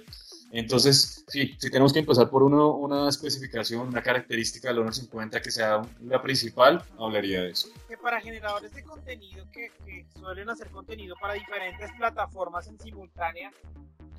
Entonces, 0.53 1.25
sí, 1.27 1.55
si 1.57 1.71
tenemos 1.71 1.91
que 1.91 1.97
empezar 1.97 2.29
por 2.29 2.43
uno, 2.43 2.75
una 2.75 3.09
especificación, 3.09 3.87
una 3.87 4.03
característica 4.03 4.67
del 4.67 4.77
Honor 4.77 4.93
50 4.93 5.41
que 5.41 5.49
sea 5.49 5.81
la 6.01 6.21
principal, 6.21 6.83
hablaría 6.99 7.41
de 7.41 7.49
eso. 7.49 7.69
Que 7.87 7.97
para 7.97 8.21
generadores 8.21 8.71
de 8.71 8.83
contenido 8.83 9.47
que, 9.51 9.71
suelen 10.19 10.51
hacer 10.51 10.69
contenido 10.69 11.15
para 11.19 11.33
diferentes 11.33 11.91
plataformas 11.97 12.67
en 12.67 12.79
simultánea, 12.79 13.51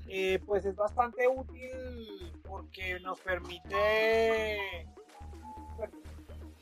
eh, 0.08 0.40
pues 0.44 0.64
es 0.64 0.74
bastante 0.74 1.28
útil 1.28 2.32
porque 2.42 2.98
nos 2.98 3.20
permite 3.20 4.88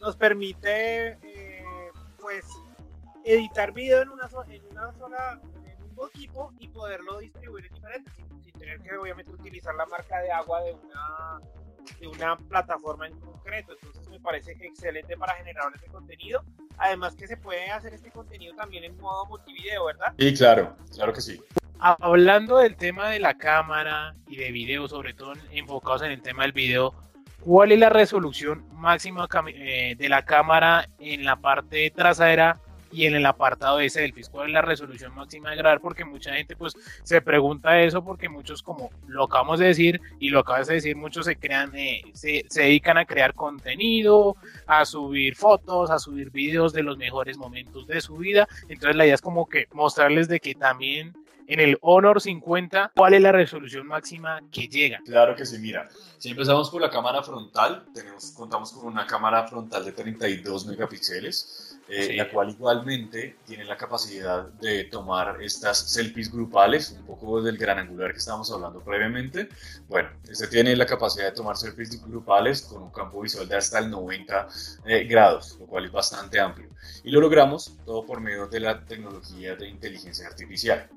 nos 0.02 0.16
permite 0.16 1.12
eh, 1.22 1.64
pues 2.20 2.44
editar 3.24 3.72
video 3.72 4.02
en 4.02 4.10
una, 4.10 4.28
en 4.50 4.66
una 4.70 4.92
sola 4.98 5.40
equipo 6.08 6.52
y 6.58 6.68
poderlo 6.68 7.18
distribuir 7.18 7.66
en 7.66 7.74
diferentes 7.74 8.14
sin, 8.14 8.52
tener 8.52 8.80
que 8.80 8.96
obviamente 8.96 9.32
utilizar 9.32 9.74
la 9.74 9.86
marca 9.86 10.20
de 10.20 10.30
agua 10.30 10.62
de 10.62 10.72
una 10.72 11.40
de 11.98 12.06
una 12.06 12.36
plataforma 12.36 13.08
en 13.08 13.18
concreto. 13.18 13.72
Entonces 13.72 14.08
me 14.08 14.20
parece 14.20 14.52
excelente 14.60 15.16
para 15.16 15.34
generadores 15.34 15.80
de 15.80 15.88
contenido. 15.88 16.44
Además 16.78 17.16
que 17.16 17.26
se 17.26 17.36
puede 17.36 17.70
hacer 17.70 17.92
este 17.92 18.10
contenido 18.12 18.54
también 18.54 18.84
en 18.84 18.96
modo 18.98 19.26
multivideo 19.26 19.86
verdad 19.86 20.14
sí 20.18 20.34
claro 20.34 20.76
claro 20.94 21.12
que 21.12 21.20
sí. 21.20 21.40
Hablando 21.78 22.58
del 22.58 22.76
tema 22.76 23.10
de 23.10 23.18
la 23.18 23.36
cámara 23.36 24.14
y 24.28 24.36
de 24.36 24.52
video, 24.52 24.86
sobre 24.86 25.14
todo 25.14 25.32
enfocados 25.50 26.02
en 26.02 26.12
el 26.12 26.22
tema 26.22 26.42
del 26.44 26.52
video, 26.52 26.94
¿cuál 27.40 27.72
es 27.72 27.80
la 27.80 27.88
resolución 27.88 28.64
máxima 28.70 29.26
eh, 29.48 29.96
de 29.98 30.08
la 30.08 30.24
cámara 30.24 30.88
en 31.00 31.24
la 31.24 31.36
parte 31.40 31.90
trasera 31.90 32.60
y 32.92 33.06
en 33.06 33.14
el 33.14 33.26
apartado 33.26 33.78
de 33.78 33.90
selfies? 33.90 34.28
¿Cuál 34.28 34.48
es 34.48 34.52
la 34.52 34.62
resolución 34.62 35.14
máxima 35.14 35.50
de 35.50 35.56
grabar? 35.56 35.80
Porque 35.80 36.04
mucha 36.04 36.34
gente 36.34 36.56
pues 36.56 36.74
se 37.02 37.20
pregunta 37.20 37.80
eso 37.80 38.04
porque 38.04 38.28
muchos 38.28 38.62
como 38.62 38.90
lo 39.06 39.24
acabamos 39.24 39.58
de 39.58 39.66
decir 39.66 40.00
y 40.18 40.28
lo 40.28 40.40
acabas 40.40 40.68
de 40.68 40.74
decir, 40.74 40.96
muchos 40.96 41.26
se 41.26 41.36
crean, 41.36 41.74
eh, 41.74 42.02
se, 42.14 42.44
se 42.48 42.62
dedican 42.62 42.98
a 42.98 43.04
crear 43.04 43.34
contenido, 43.34 44.36
a 44.66 44.84
subir 44.84 45.36
fotos, 45.36 45.90
a 45.90 45.98
subir 45.98 46.30
videos 46.30 46.72
de 46.72 46.82
los 46.82 46.96
mejores 46.98 47.36
momentos 47.36 47.86
de 47.86 48.00
su 48.00 48.16
vida. 48.16 48.46
Entonces 48.68 48.96
la 48.96 49.04
idea 49.04 49.14
es 49.14 49.22
como 49.22 49.48
que 49.48 49.66
mostrarles 49.72 50.28
de 50.28 50.40
que 50.40 50.54
también 50.54 51.14
en 51.46 51.60
el 51.60 51.78
Honor 51.80 52.20
50, 52.20 52.92
¿cuál 52.96 53.14
es 53.14 53.22
la 53.22 53.32
resolución 53.32 53.86
máxima 53.86 54.40
que 54.50 54.68
llega? 54.68 55.00
Claro 55.04 55.34
que 55.34 55.44
sí, 55.44 55.58
mira, 55.58 55.88
si 56.18 56.30
empezamos 56.30 56.70
por 56.70 56.80
la 56.80 56.90
cámara 56.90 57.22
frontal, 57.22 57.84
tenemos, 57.92 58.32
contamos 58.32 58.72
con 58.72 58.86
una 58.86 59.06
cámara 59.06 59.46
frontal 59.46 59.84
de 59.84 59.92
32 59.92 60.66
megapíxeles, 60.66 61.71
eh, 61.94 62.16
la 62.16 62.30
cual 62.30 62.48
igualmente 62.48 63.36
tiene 63.44 63.66
la 63.66 63.76
capacidad 63.76 64.48
de 64.48 64.84
tomar 64.84 65.42
estas 65.42 65.76
selfies 65.76 66.32
grupales, 66.32 66.96
un 66.98 67.04
poco 67.04 67.42
del 67.42 67.58
gran 67.58 67.78
angular 67.78 68.12
que 68.12 68.18
estábamos 68.18 68.50
hablando 68.50 68.80
previamente. 68.80 69.50
Bueno, 69.88 70.08
este 70.26 70.46
tiene 70.46 70.74
la 70.74 70.86
capacidad 70.86 71.26
de 71.26 71.32
tomar 71.32 71.58
selfies 71.58 72.02
grupales 72.02 72.62
con 72.62 72.82
un 72.82 72.90
campo 72.90 73.20
visual 73.20 73.46
de 73.46 73.56
hasta 73.58 73.78
el 73.78 73.90
90 73.90 74.48
eh, 74.86 75.04
grados, 75.04 75.58
lo 75.60 75.66
cual 75.66 75.84
es 75.84 75.92
bastante 75.92 76.40
amplio. 76.40 76.70
Y 77.04 77.10
lo 77.10 77.20
logramos 77.20 77.76
todo 77.84 78.06
por 78.06 78.22
medio 78.22 78.46
de 78.46 78.60
la 78.60 78.86
tecnología 78.86 79.54
de 79.54 79.68
inteligencia 79.68 80.26
artificial. 80.26 80.88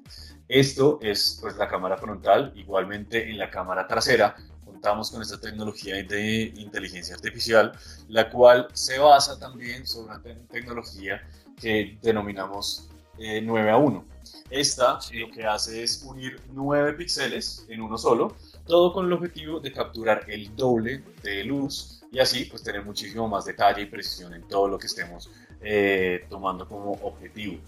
Esto 0.48 1.00
es 1.02 1.40
pues 1.42 1.58
la 1.58 1.68
cámara 1.68 1.98
frontal, 1.98 2.54
igualmente 2.56 3.30
en 3.30 3.38
la 3.38 3.50
cámara 3.50 3.86
trasera 3.86 4.38
contamos 4.86 5.10
con 5.10 5.20
esta 5.24 5.40
tecnología 5.40 5.96
de 5.96 6.54
inteligencia 6.58 7.16
artificial, 7.16 7.72
la 8.08 8.30
cual 8.30 8.68
se 8.74 9.00
basa 9.00 9.40
también 9.40 9.88
sobre 9.88 10.14
una 10.14 10.22
tecnología 10.48 11.28
que 11.60 11.98
denominamos 12.04 12.88
9 13.18 13.68
eh, 13.68 13.72
a 13.72 13.78
1. 13.78 14.06
Esta 14.52 15.00
lo 15.12 15.32
que 15.32 15.44
hace 15.44 15.82
es 15.82 16.04
unir 16.04 16.40
9 16.54 16.94
píxeles 16.94 17.66
en 17.68 17.82
uno 17.82 17.98
solo, 17.98 18.36
todo 18.68 18.94
con 18.94 19.08
el 19.08 19.14
objetivo 19.14 19.60
de 19.60 19.74
capturar 19.74 20.24
el 20.28 20.56
doble 20.56 21.04
de 21.24 21.44
luz 21.46 22.04
y 22.12 22.20
así 22.20 22.46
pues 22.46 22.62
tener 22.62 22.86
muchísimo 22.86 23.28
más 23.28 23.46
detalle 23.46 23.82
y 23.82 23.86
precisión 23.88 24.36
en 24.36 24.48
todo 24.48 24.68
lo 24.68 24.78
que 24.78 24.86
estemos 24.86 25.32
eh, 25.62 26.26
tomando 26.30 26.68
como 26.68 26.92
objetivo. 26.92 27.62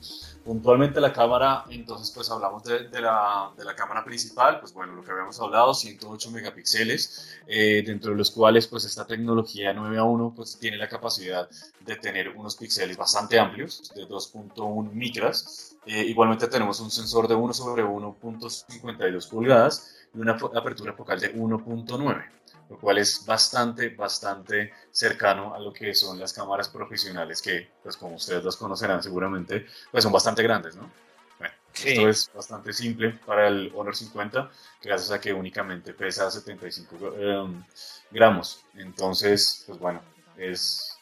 Puntualmente 0.44 1.01
la 1.01 1.12
cámara, 1.12 1.65
entonces 1.70 2.12
pues 2.12 2.29
hablamos 2.29 2.63
de, 2.63 2.89
la, 3.01 3.51
de, 3.58 3.65
la, 3.65 3.75
cámara 3.75 4.03
principal, 4.03 4.60
pues 4.60 4.74
bueno, 4.74 4.94
lo 4.94 5.03
que 5.03 5.12
habíamos 5.12 5.39
hablado, 5.41 5.74
108 5.74 6.32
megapíxeles, 6.32 7.38
eh, 7.48 7.84
dentro 7.86 8.12
de 8.12 8.17
los 8.17 8.32
cuales 8.32 8.67
pues 8.67 8.86
esta 8.86 9.06
tecnología 9.06 9.74
9 9.74 9.98
a 9.98 10.03
1 10.03 10.34
pues 10.36 10.58
tiene 10.58 10.77
la 10.77 10.88
capacidad 10.88 11.50
de 11.82 11.96
tener 11.98 12.29
unos 12.29 12.56
píxeles 12.56 12.96
bastante 12.96 13.39
amplios, 13.39 13.91
de 13.96 14.08
2.1 14.08 14.91
micras. 14.94 15.75
Eh, 15.86 16.03
igualmente 16.03 16.48
tenemos 16.48 16.79
un 16.79 16.91
sensor 16.91 17.27
de 17.27 17.36
1 17.36 17.53
sobre 17.53 17.84
1.52 17.84 19.29
pulgadas 19.29 19.96
y 20.13 20.20
una 20.20 20.34
apertura 20.34 20.94
focal 20.94 21.20
de 21.20 21.36
1.9 21.36 22.37
lo 22.70 22.78
cual 22.78 22.98
es 22.98 23.26
bastante, 23.26 23.90
bastante 23.90 24.74
cercano 24.92 25.54
a 25.54 25.60
lo 25.60 25.72
que 25.72 25.94
son 25.94 26.20
las 26.20 26.34
cámaras 26.34 26.70
profesionales 26.70 27.42
que, 27.42 27.70
pues 27.82 27.96
como 27.98 28.16
ustedes 28.16 28.44
las 28.44 28.58
conocerán 28.58 29.02
seguramente, 29.02 29.66
pues 29.92 30.04
son 30.04 30.12
bastante 30.12 30.44
grandes, 30.44 30.76
¿no? 30.76 30.92
Bueno, 31.40 31.54
esto 31.74 32.10
es 32.10 32.32
bastante 32.34 32.74
simple 32.74 33.12
para 33.26 33.48
el 33.48 33.72
Honor 33.76 33.96
50, 33.96 34.50
gracias 34.82 35.12
a 35.12 35.22
que 35.22 35.34
únicamente 35.34 35.94
pesa 35.94 36.30
75 36.30 37.16
em, 37.18 37.64
gramos. 38.12 38.66
Entonces, 38.76 39.64
pues 39.66 39.80
bueno, 39.80 40.02
es, 40.38 40.98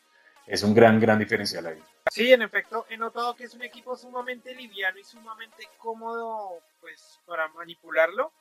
es 0.46 0.64
un 0.64 0.74
gran, 0.74 1.00
gran 1.00 1.18
diferencial 1.18 1.66
ahí. 1.68 1.82
Sí, 2.12 2.32
en 2.32 2.44
efecto, 2.44 2.86
he 2.90 2.98
notado 2.98 3.36
que 3.36 3.46
es 3.46 3.54
un 3.56 3.64
equipo 3.64 3.96
sumamente 3.96 4.54
liviano 4.54 5.00
y 5.00 5.04
sumamente 5.04 5.68
cómodo 5.80 6.60
pues 6.80 7.20
para 7.26 7.48
manipularlo 7.48 8.32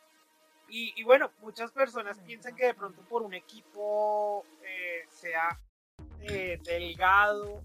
y, 0.68 1.02
bueno, 1.04 1.30
muchas 1.40 1.71
personas 1.71 2.18
piensan 2.21 2.56
que 2.56 2.66
de 2.66 2.75
pronto 2.75 3.00
por 3.02 3.23
un 3.23 3.35
equipo 3.35 4.44
eh, 4.62 5.04
sea 5.09 5.59
eh, 6.21 6.59
delgado, 6.64 7.62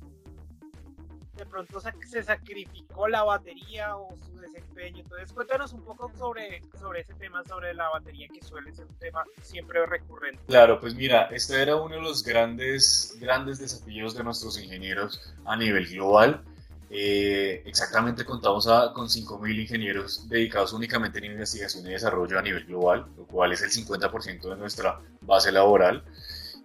de 1.39 1.46
pronto 1.46 1.79
se, 1.79 2.24
sacrificó 2.24 3.08
la 3.08 3.24
batería 3.24 3.96
o 3.96 4.15
su 4.18 4.38
desempeño. 4.39 5.00
Entonces, 5.00 5.32
cuéntanos 5.32 5.74
un 5.74 5.84
poco 5.84 6.12
sobre, 6.18 6.62
sobre 6.77 7.01
ese 7.01 7.13
tema, 7.15 7.44
sobre 7.46 7.74
la 7.74 7.89
batería, 7.89 8.27
que 8.27 8.46
suele 8.46 8.72
ser 8.74 8.86
un 8.86 9.00
tema 9.00 9.24
siempre 9.41 9.86
recurrente. 9.86 10.44
Claro, 10.48 10.79
pues 10.79 10.94
mira, 10.96 11.24
este 11.32 11.62
era 11.62 11.77
uno 11.77 11.96
de 11.96 12.01
los 12.01 12.24
grandes, 12.24 13.18
grandes 13.20 13.60
desafíos 13.60 14.15
de 14.15 14.24
nuestros 14.24 14.60
ingenieros 14.62 15.34
a 15.46 15.56
nivel 15.56 15.88
global 15.88 16.44
eh, 16.91 17.62
exactamente 17.65 18.25
contamos 18.25 18.65
con 18.93 19.08
5.000 19.08 19.62
ingenieros 19.62 20.27
dedicados 20.27 20.74
únicamente 20.74 21.19
en 21.19 21.25
investigación 21.25 21.86
y 21.86 21.91
desarrollo 21.91 22.39
a 22.39 22.41
nivel 22.41 22.65
global, 22.65 23.05
lo 23.15 23.25
cual 23.25 23.51
es 23.51 23.62
el 23.62 23.69
50% 23.69 24.50
de 24.50 24.55
nuestra 24.55 25.00
base 25.22 25.51
laboral. 25.51 26.03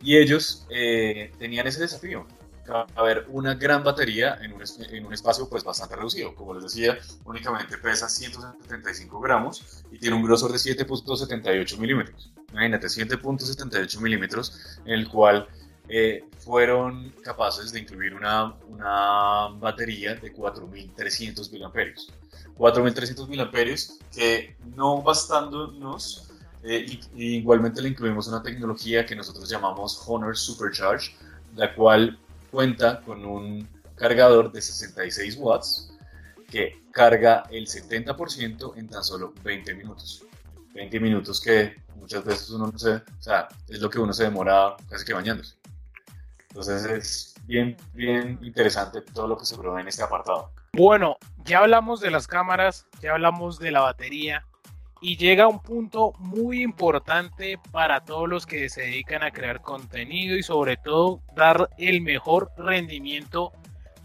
Y 0.03 0.17
ellos 0.17 0.67
eh, 0.71 1.33
tenían 1.39 1.67
ese 1.67 1.81
desafío, 1.81 2.27
haber 2.95 3.27
una 3.29 3.55
gran 3.55 3.85
batería 3.85 4.39
en 4.41 4.55
un, 4.55 4.63
en 4.91 5.07
un, 5.07 5.13
espacio 5.13 5.49
pues 5.49 5.63
bastante 5.63 5.97
reducido. 5.97 6.35
Como 6.35 6.55
les 6.55 6.63
decía, 6.65 6.99
únicamente 7.25 7.77
pesa 7.77 8.09
175 8.09 9.21
gramos 9.21 9.85
y 9.91 9.99
tiene 9.99 10.17
un 10.17 10.23
grosor 10.23 10.53
de 10.53 10.59
7.78 10.59 11.79
milímetros. 11.79 12.33
Imagínate, 12.53 12.87
7.78 12.87 14.01
milímetros 14.01 14.79
en 14.87 14.95
el 14.95 15.09
cual 15.09 15.49
eh, 15.89 16.25
fueron 16.39 17.11
capaces 17.23 17.73
de 17.73 17.81
incluir 17.81 18.15
una, 18.15 18.55
una 18.69 19.49
batería 19.59 20.15
de 20.15 20.35
4.300 20.35 21.51
mAh. 21.61 21.95
4.300 22.57 23.29
mAh 23.29 24.11
que 24.15 24.57
no 24.77 25.03
bastándonos, 25.03 26.31
eh, 26.63 27.01
igualmente 27.17 27.83
le 27.83 27.91
incluimos 27.91 28.29
una 28.29 28.43
tecnología 28.43 29.05
que 29.05 29.15
nosotros 29.15 29.49
llamamos 29.49 30.03
Honor 30.07 30.37
Supercharge, 30.37 31.15
la 31.57 31.75
cual 31.75 32.19
cuenta 32.51 33.01
con 33.03 33.25
un 33.25 33.69
cargador 33.97 34.51
de 34.53 34.63
66 34.63 35.37
watts 35.39 35.91
que 36.51 36.83
carga 36.93 37.43
el 37.51 37.67
70% 37.67 38.77
en 38.77 38.89
tan 38.89 39.05
solo 39.05 39.35
20 39.43 39.75
minutos. 39.75 40.25
20 40.75 41.01
minutos 41.01 41.41
que 41.41 41.77
muchas 41.97 42.25
veces 42.25 42.51
uno 42.51 42.69
no 42.69 42.79
se, 42.79 42.95
o 42.95 43.03
sea, 43.23 43.49
es 43.69 43.81
lo 43.81 43.91
que 43.91 43.99
uno 43.99 44.13
se 44.13 44.25
demora 44.25 44.77
casi 44.89 45.05
que 45.05 45.15
bañándose. 45.15 45.57
Entonces 46.55 46.85
es 46.85 47.35
bien, 47.47 47.77
bien 47.95 48.39
interesante 48.41 49.01
todo 49.01 49.27
lo 49.27 49.37
que 49.37 49.45
se 49.45 49.59
prueba 49.59 49.81
en 49.81 49.89
este 49.89 50.05
apartado. 50.05 50.53
Bueno, 50.73 51.17
ya 51.45 51.59
hablamos 51.59 52.01
de 52.01 52.13
las 52.13 52.29
cámaras, 52.29 52.87
ya 53.01 53.11
hablamos 53.11 53.59
de 53.59 53.73
la 53.73 53.81
batería 53.81 54.47
y 55.01 55.17
llega 55.17 55.49
un 55.49 55.61
punto 55.61 56.13
muy 56.21 56.63
importante 56.63 57.59
para 57.73 58.05
todos 58.05 58.29
los 58.29 58.47
que 58.47 58.69
se 58.69 58.83
dedican 58.83 59.25
a 59.25 59.33
crear 59.33 59.63
contenido 59.63 60.37
y 60.37 60.45
sobre 60.45 60.77
todo 60.77 61.21
dar 61.35 61.71
el 61.77 62.03
mejor 62.03 62.53
rendimiento 62.57 63.51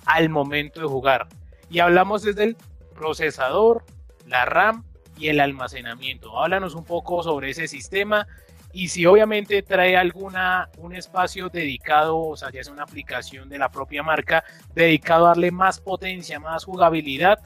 al 0.07 0.29
momento 0.29 0.81
de 0.81 0.87
jugar. 0.87 1.27
Y 1.69 1.79
hablamos 1.79 2.23
desde 2.23 2.45
el 2.45 2.57
procesador, 2.95 3.85
la 4.25 4.45
RAM 4.45 4.85
y 5.19 5.27
el 5.27 5.39
almacenamiento. 5.39 6.39
Háblanos 6.39 6.73
un 6.73 6.83
poco 6.83 7.21
sobre 7.21 7.51
ese 7.51 7.67
sistema 7.67 8.25
y 8.71 8.89
si 8.89 9.05
obviamente 9.05 9.61
trae 9.61 9.97
alguna 9.97 10.69
un 10.77 10.95
espacio 10.95 11.49
dedicado, 11.49 12.17
o 12.17 12.37
sea, 12.37 12.51
ya 12.51 12.61
es 12.61 12.67
una 12.67 12.83
aplicación 12.83 13.49
de 13.49 13.57
la 13.57 13.69
propia 13.69 14.03
marca, 14.03 14.43
dedicado 14.75 15.25
a 15.25 15.29
darle 15.29 15.51
más 15.51 15.79
potencia, 15.79 16.39
más 16.39 16.65
jugabilidad 16.65 17.39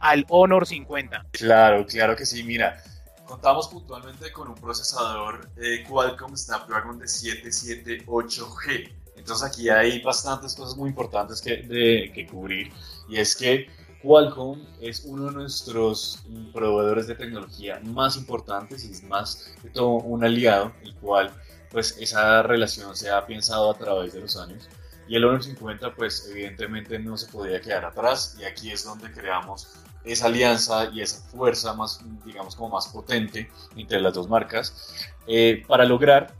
al 0.00 0.26
Honor 0.28 0.66
50. 0.66 1.26
Claro, 1.32 1.86
claro 1.86 2.16
que 2.16 2.26
sí, 2.26 2.42
mira, 2.42 2.82
contamos 3.24 3.68
puntualmente 3.68 4.30
con 4.32 4.48
un 4.48 4.56
procesador 4.56 5.48
eh, 5.56 5.84
Qualcomm 5.88 6.36
Snapdragon 6.36 6.98
de 6.98 7.06
778G. 7.06 8.92
Entonces 9.16 9.48
aquí 9.48 9.68
hay 9.68 10.02
bastantes 10.02 10.54
cosas 10.54 10.76
muy 10.76 10.90
importantes 10.90 11.40
que, 11.40 12.26
cubrir 12.30 12.72
y 13.08 13.18
es 13.18 13.36
que 13.36 13.68
Qualcomm 14.02 14.60
es 14.80 15.04
uno 15.04 15.26
de 15.26 15.32
nuestros 15.32 16.18
proveedores 16.52 17.06
de 17.06 17.14
tecnología 17.14 17.80
más 17.84 18.16
importantes 18.16 18.84
y 18.84 18.92
es 18.92 19.02
más 19.04 19.54
que 19.62 19.70
todo 19.70 19.90
un 19.90 20.24
aliado, 20.24 20.72
el 20.82 20.94
cual 20.96 21.32
pues 21.70 21.96
esa 21.98 22.42
relación 22.42 22.96
se 22.96 23.10
ha 23.10 23.24
pensado 23.26 23.70
a 23.70 23.74
través 23.74 24.12
de 24.12 24.20
los 24.20 24.36
años. 24.36 24.68
Y 25.08 25.16
el 25.16 25.24
Honor 25.24 25.42
50 25.42 25.94
pues 25.94 26.28
evidentemente 26.30 26.98
no 26.98 27.16
se 27.16 27.30
podía 27.30 27.60
quedar 27.60 27.84
atrás 27.84 28.36
y 28.40 28.44
aquí 28.44 28.70
es 28.70 28.84
donde 28.84 29.10
creamos 29.12 29.68
esa 30.04 30.26
alianza 30.26 30.90
y 30.92 31.00
esa 31.00 31.22
fuerza 31.28 31.72
más, 31.74 32.00
digamos, 32.24 32.56
como 32.56 32.70
más 32.70 32.88
potente 32.88 33.50
entre 33.76 34.00
las 34.00 34.14
dos 34.14 34.28
marcas 34.28 35.06
eh, 35.26 35.62
para 35.66 35.84
lograr 35.84 36.34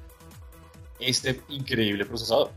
este 0.99 1.41
increíble 1.49 2.05
procesador 2.05 2.51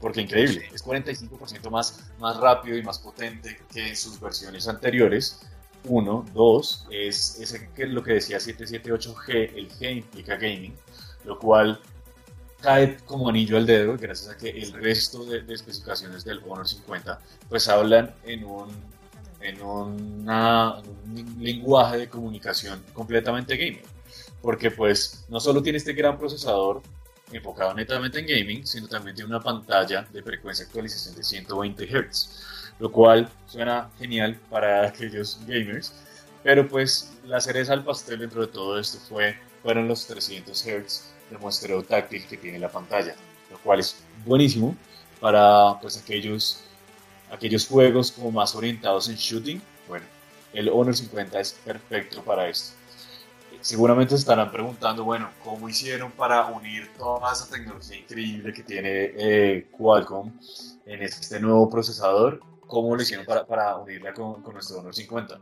porque 0.00 0.20
increíble, 0.20 0.68
es 0.72 0.84
45% 0.84 1.70
más, 1.70 2.10
más 2.18 2.36
rápido 2.36 2.76
y 2.76 2.82
más 2.82 2.98
potente 2.98 3.60
que 3.72 3.88
en 3.88 3.96
sus 3.96 4.20
versiones 4.20 4.68
anteriores. 4.68 5.40
Uno, 5.84 6.24
dos, 6.34 6.86
es, 6.90 7.40
es 7.40 7.88
lo 7.88 8.02
que 8.02 8.14
decía 8.14 8.38
778G, 8.38 9.52
el 9.54 9.70
G 9.70 9.96
implica 9.98 10.36
gaming, 10.36 10.74
lo 11.24 11.38
cual 11.38 11.80
cae 12.60 12.96
como 13.06 13.28
anillo 13.28 13.56
al 13.56 13.66
dedo 13.66 13.96
gracias 13.96 14.30
a 14.30 14.36
que 14.36 14.50
el 14.50 14.72
resto 14.72 15.24
de, 15.24 15.44
especificaciones 15.52 16.24
del 16.24 16.40
Honor 16.48 16.66
50 16.66 17.20
pues 17.48 17.68
hablan 17.68 18.14
en 18.24 18.44
un, 18.44 18.68
en, 19.40 19.62
una, 19.62 20.82
en 21.14 21.28
un 21.28 21.36
lenguaje 21.42 21.98
de 21.98 22.08
comunicación 22.08 22.82
completamente 22.92 23.56
gaming 23.56 23.82
porque 24.42 24.70
pues 24.70 25.24
no 25.28 25.40
solo 25.40 25.62
tiene 25.62 25.78
este 25.78 25.92
gran 25.92 26.18
procesador 26.18 26.82
enfocado 27.32 27.74
netamente 27.74 28.20
en 28.20 28.26
gaming, 28.26 28.66
sino 28.66 28.88
también 28.88 29.16
tiene 29.16 29.30
una 29.30 29.40
pantalla 29.40 30.06
de 30.12 30.22
frecuencia 30.22 30.64
actualización 30.64 31.14
de 31.14 31.24
120 31.24 31.86
Hz, 31.86 32.74
lo 32.78 32.90
cual 32.90 33.28
suena 33.46 33.90
genial 33.98 34.38
para 34.50 34.86
aquellos 34.86 35.40
gamers, 35.46 35.92
pero 36.42 36.66
pues 36.68 37.12
la 37.24 37.40
cereza 37.40 37.72
al 37.72 37.84
pastel 37.84 38.20
dentro 38.20 38.42
de 38.42 38.48
todo 38.48 38.78
esto 38.78 38.98
fue, 39.08 39.36
fueron 39.62 39.88
los 39.88 40.06
300 40.06 40.58
Hz 40.58 41.04
de 41.30 41.38
muestreo 41.38 41.82
táctil 41.82 42.26
que 42.26 42.36
tiene 42.36 42.58
la 42.58 42.70
pantalla, 42.70 43.14
lo 43.50 43.58
cual 43.58 43.80
es 43.80 43.96
buenísimo 44.24 44.76
para 45.20 45.78
pues 45.80 45.98
aquellos, 45.98 46.60
aquellos 47.30 47.66
juegos 47.66 48.12
como 48.12 48.30
más 48.30 48.54
orientados 48.54 49.08
en 49.08 49.16
shooting, 49.16 49.60
bueno, 49.88 50.06
el 50.54 50.68
Honor 50.68 50.96
50 50.96 51.40
es 51.40 51.52
perfecto 51.52 52.22
para 52.22 52.48
esto 52.48 52.77
seguramente 53.60 54.10
se 54.10 54.20
estarán 54.20 54.50
preguntando, 54.50 55.04
bueno, 55.04 55.30
¿cómo 55.44 55.68
hicieron 55.68 56.10
para 56.12 56.46
unir 56.46 56.88
toda 56.96 57.32
esa 57.32 57.48
tecnología 57.48 57.98
increíble 57.98 58.52
que 58.52 58.62
tiene 58.62 59.12
eh, 59.16 59.68
Qualcomm 59.76 60.32
en 60.86 61.02
este 61.02 61.40
nuevo 61.40 61.68
procesador? 61.68 62.40
¿Cómo 62.66 62.94
lo 62.94 63.02
hicieron 63.02 63.26
para, 63.26 63.76
unirla 63.76 64.12
con, 64.12 64.42
con, 64.42 64.54
nuestro 64.54 64.78
Honor 64.78 64.94
50? 64.94 65.40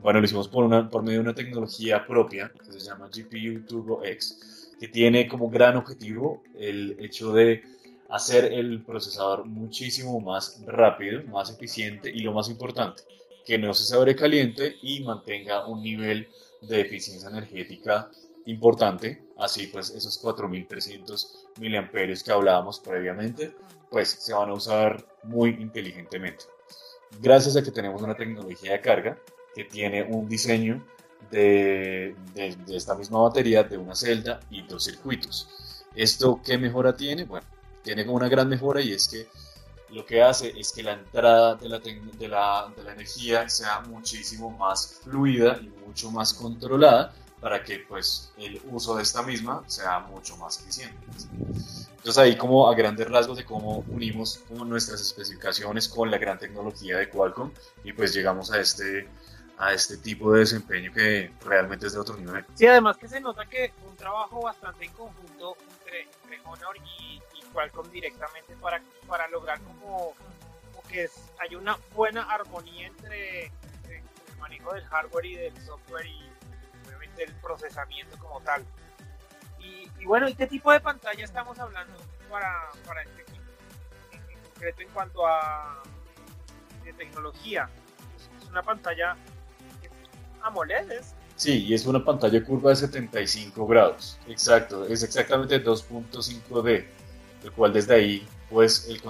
Bueno, 0.00 0.20
lo 0.20 0.24
hicimos 0.24 0.48
por, 0.48 0.88
por 0.88 1.02
medio 1.02 1.18
de 1.18 1.24
una 1.24 1.34
tecnología 1.34 2.06
propia 2.06 2.52
que 2.64 2.72
se 2.72 2.80
llama 2.80 3.08
GPU 3.08 3.66
Turbo 3.66 4.04
X, 4.04 4.72
que 4.78 4.88
tiene 4.88 5.26
como 5.26 5.50
gran 5.50 5.76
objetivo 5.76 6.42
el 6.54 6.96
hecho 7.00 7.32
de 7.32 7.62
hacer 8.10 8.52
el 8.52 8.82
procesador 8.82 9.44
muchísimo 9.44 10.20
más 10.20 10.62
rápido, 10.66 11.22
más 11.24 11.50
eficiente 11.50 12.10
y 12.10 12.20
lo 12.20 12.32
más 12.32 12.48
importante, 12.48 13.02
que 13.44 13.58
no 13.58 13.74
se 13.74 13.84
sobrecaliente 13.84 14.76
y 14.82 15.00
mantenga 15.00 15.66
un 15.66 15.82
nivel 15.82 16.28
de 16.68 16.80
eficiencia 16.80 17.28
energética 17.28 18.10
importante, 18.46 19.22
así 19.38 19.66
pues 19.68 19.90
esos 19.90 20.18
4300 20.18 21.46
miliamperios 21.60 22.22
que 22.22 22.32
hablábamos 22.32 22.80
previamente, 22.80 23.54
pues 23.90 24.10
se 24.10 24.32
van 24.34 24.50
a 24.50 24.54
usar 24.54 25.04
muy 25.22 25.50
inteligentemente. 25.50 26.44
Gracias 27.20 27.56
a 27.56 27.62
que 27.62 27.70
tenemos 27.70 28.02
una 28.02 28.16
tecnología 28.16 28.72
de 28.72 28.80
carga 28.80 29.18
que 29.54 29.64
tiene 29.64 30.02
un 30.02 30.28
diseño 30.28 30.84
de, 31.30 32.14
de, 32.34 32.56
de 32.66 32.76
esta 32.76 32.94
misma 32.94 33.20
batería 33.20 33.62
de 33.62 33.78
una 33.78 33.94
celda 33.94 34.40
y 34.50 34.62
dos 34.62 34.84
circuitos. 34.84 35.48
¿Esto 35.94 36.40
qué 36.44 36.58
mejora 36.58 36.96
tiene? 36.96 37.24
Bueno, 37.24 37.46
tiene 37.82 38.08
una 38.08 38.28
gran 38.28 38.48
mejora 38.48 38.80
y 38.80 38.92
es 38.92 39.08
que 39.08 39.28
lo 39.90 40.04
que 40.04 40.22
hace 40.22 40.52
es 40.58 40.72
que 40.72 40.82
la 40.82 40.92
entrada 40.92 41.54
de 41.54 41.68
la, 41.68 41.78
de 41.78 42.28
la, 42.28 42.72
de 42.76 42.82
la 42.82 42.92
energía 42.92 43.48
sea 43.48 43.80
muchísimo 43.80 44.50
más 44.50 45.00
fluida 45.04 45.58
y 45.60 45.68
mucho 45.86 46.10
más 46.10 46.34
controlada 46.34 47.14
para 47.40 47.62
que 47.62 47.80
pues 47.80 48.32
el 48.38 48.60
uso 48.70 48.96
de 48.96 49.02
esta 49.02 49.22
misma 49.22 49.62
sea 49.66 50.00
mucho 50.00 50.36
más 50.38 50.60
eficiente. 50.60 50.96
Entonces 51.88 52.18
ahí 52.18 52.36
como 52.36 52.68
a 52.68 52.74
grandes 52.74 53.08
rasgos 53.08 53.36
de 53.36 53.44
cómo 53.44 53.84
unimos 53.88 54.40
nuestras 54.50 55.00
especificaciones 55.00 55.88
con 55.88 56.10
la 56.10 56.18
gran 56.18 56.38
tecnología 56.38 56.96
de 56.98 57.08
Qualcomm 57.08 57.50
y 57.84 57.92
pues 57.92 58.14
llegamos 58.14 58.50
a 58.50 58.60
este 58.60 59.08
a 59.58 59.72
este 59.72 59.98
tipo 59.98 60.32
de 60.32 60.40
desempeño 60.40 60.92
que 60.92 61.32
realmente 61.44 61.86
es 61.86 61.92
de 61.92 62.00
otro 62.00 62.16
nivel. 62.16 62.44
Sí, 62.54 62.66
además 62.66 62.96
que 62.96 63.08
se 63.08 63.20
nota 63.20 63.46
que 63.46 63.72
un 63.88 63.96
trabajo 63.96 64.42
bastante 64.42 64.86
en 64.86 64.92
conjunto 64.92 65.56
entre, 65.84 66.08
Honor 66.44 66.76
y, 66.76 67.20
y, 67.33 67.33
Qualcomm 67.54 67.90
directamente 67.90 68.54
para, 68.56 68.82
para 69.06 69.28
lograr 69.28 69.58
como, 69.60 70.12
que 70.88 71.08
hay 71.38 71.54
una 71.54 71.78
buena 71.94 72.22
armonía 72.22 72.88
entre, 72.88 73.46
el 73.46 74.36
manejo 74.38 74.74
del 74.74 74.84
hardware 74.84 75.24
y 75.24 75.36
del 75.36 75.56
software 75.62 76.06
y 76.06 76.30
obviamente 76.86 77.24
el 77.24 77.32
procesamiento 77.36 78.18
como 78.18 78.40
tal. 78.42 78.64
Y, 79.58 80.04
bueno, 80.04 80.28
¿y 80.28 80.34
qué 80.34 80.46
tipo 80.46 80.70
de 80.70 80.80
pantalla 80.80 81.24
estamos 81.24 81.58
hablando 81.58 81.94
para, 82.28 82.68
para 82.86 83.02
este 83.02 83.22
equipo? 83.22 83.44
En, 84.12 84.38
concreto 84.42 84.82
en 84.82 84.88
cuanto 84.90 85.26
a 85.26 85.82
de 86.84 86.92
tecnología. 86.92 87.70
Es 88.42 88.48
una 88.50 88.62
pantalla 88.62 89.16
AMOLED, 90.42 90.92
¿es? 90.92 91.14
Sí, 91.36 91.64
y 91.64 91.74
es 91.74 91.86
una 91.86 92.04
pantalla 92.04 92.44
curva 92.44 92.70
de 92.70 92.76
75 92.76 93.66
grados. 93.66 94.18
Exacto, 94.28 94.86
es 94.86 95.02
exactamente 95.02 95.64
2.5D, 95.64 96.86
el 97.44 97.52
cual 97.52 97.72
desde 97.72 97.94
ahí, 97.94 98.26
pues 98.50 98.88
el, 98.88 99.00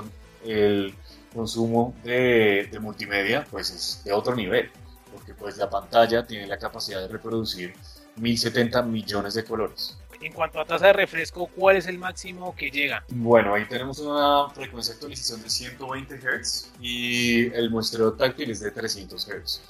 el 0.44 0.94
consumo 1.33 1.94
de, 2.03 2.68
de, 2.70 2.79
multimedia, 2.81 3.47
pues 3.51 3.70
es 3.70 4.05
de 4.05 4.12
otro 4.12 4.35
nivel, 4.35 4.70
porque 5.12 5.35
pues 5.35 5.57
la 5.57 5.70
pantalla 5.70 6.27
tiene 6.27 6.47
la 6.47 6.59
capacidad 6.59 7.01
de 7.01 7.09
reproducir 7.09 7.75
1070 8.16 8.83
millones 8.83 9.35
de 9.35 9.44
colores. 9.44 9.97
En 10.20 10.33
cuanto 10.33 10.59
a 10.59 10.64
tasa 10.64 10.87
de 10.87 10.94
refresco, 10.94 11.49
¿cuál 11.49 11.77
es 11.77 11.87
el 11.87 11.99
máximo 11.99 12.57
que 12.57 12.70
llega? 12.70 13.05
Bueno, 13.11 13.55
ahí 13.55 13.66
tenemos 13.66 13.99
una 13.99 14.49
frecuencia 14.49 14.94
de 14.94 14.97
actualización 14.97 15.42
de 15.42 15.51
120 15.51 16.18
Hz 16.18 16.73
y 16.81 17.53
el 17.53 17.68
muestreo 17.70 18.14
táctil 18.14 18.51
es 18.51 18.61
de 18.61 18.70
300 18.70 19.23
Hz. 19.23 19.62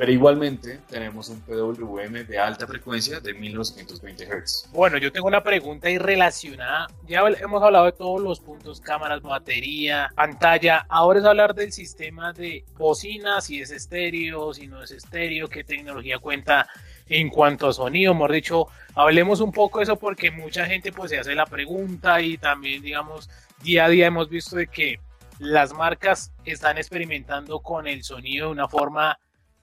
Pero 0.00 0.12
igualmente 0.12 0.80
tenemos 0.88 1.28
un 1.28 1.42
PWM 1.42 2.26
de 2.26 2.38
alta 2.38 2.66
frecuencia 2.66 3.20
de 3.20 3.34
1220 3.34 4.24
Hz. 4.24 4.70
Bueno, 4.72 4.96
yo 4.96 5.12
tengo 5.12 5.26
una 5.26 5.42
pregunta 5.42 5.88
ahí 5.88 5.98
relacionada. 5.98 6.86
Ya 7.06 7.20
hemos 7.38 7.62
hablado 7.62 7.84
de 7.84 7.92
todos 7.92 8.18
los 8.18 8.40
puntos, 8.40 8.80
cámaras, 8.80 9.20
batería, 9.20 10.08
pantalla. 10.14 10.86
Ahora 10.88 11.18
es 11.18 11.26
hablar 11.26 11.54
del 11.54 11.70
sistema 11.70 12.32
de 12.32 12.64
bocina, 12.78 13.42
si 13.42 13.60
es 13.60 13.72
estéreo, 13.72 14.54
si 14.54 14.68
no 14.68 14.82
es 14.82 14.90
estéreo, 14.90 15.48
qué 15.48 15.64
tecnología 15.64 16.18
cuenta 16.18 16.66
en 17.06 17.28
cuanto 17.28 17.68
a 17.68 17.74
sonido. 17.74 18.14
Mejor 18.14 18.32
dicho, 18.32 18.68
hablemos 18.94 19.42
un 19.42 19.52
poco 19.52 19.80
de 19.80 19.82
eso 19.82 19.96
porque 19.96 20.30
mucha 20.30 20.64
gente 20.64 20.92
pues 20.92 21.10
se 21.10 21.18
hace 21.18 21.34
la 21.34 21.44
pregunta 21.44 22.22
y 22.22 22.38
también 22.38 22.80
digamos 22.80 23.28
día 23.62 23.84
a 23.84 23.88
día 23.90 24.06
hemos 24.06 24.30
visto 24.30 24.56
de 24.56 24.66
que 24.66 24.98
las 25.38 25.74
marcas 25.74 26.32
están 26.46 26.78
experimentando 26.78 27.60
con 27.60 27.86
el 27.86 28.02
sonido 28.02 28.46
de 28.46 28.52
una 28.52 28.66
forma 28.66 29.18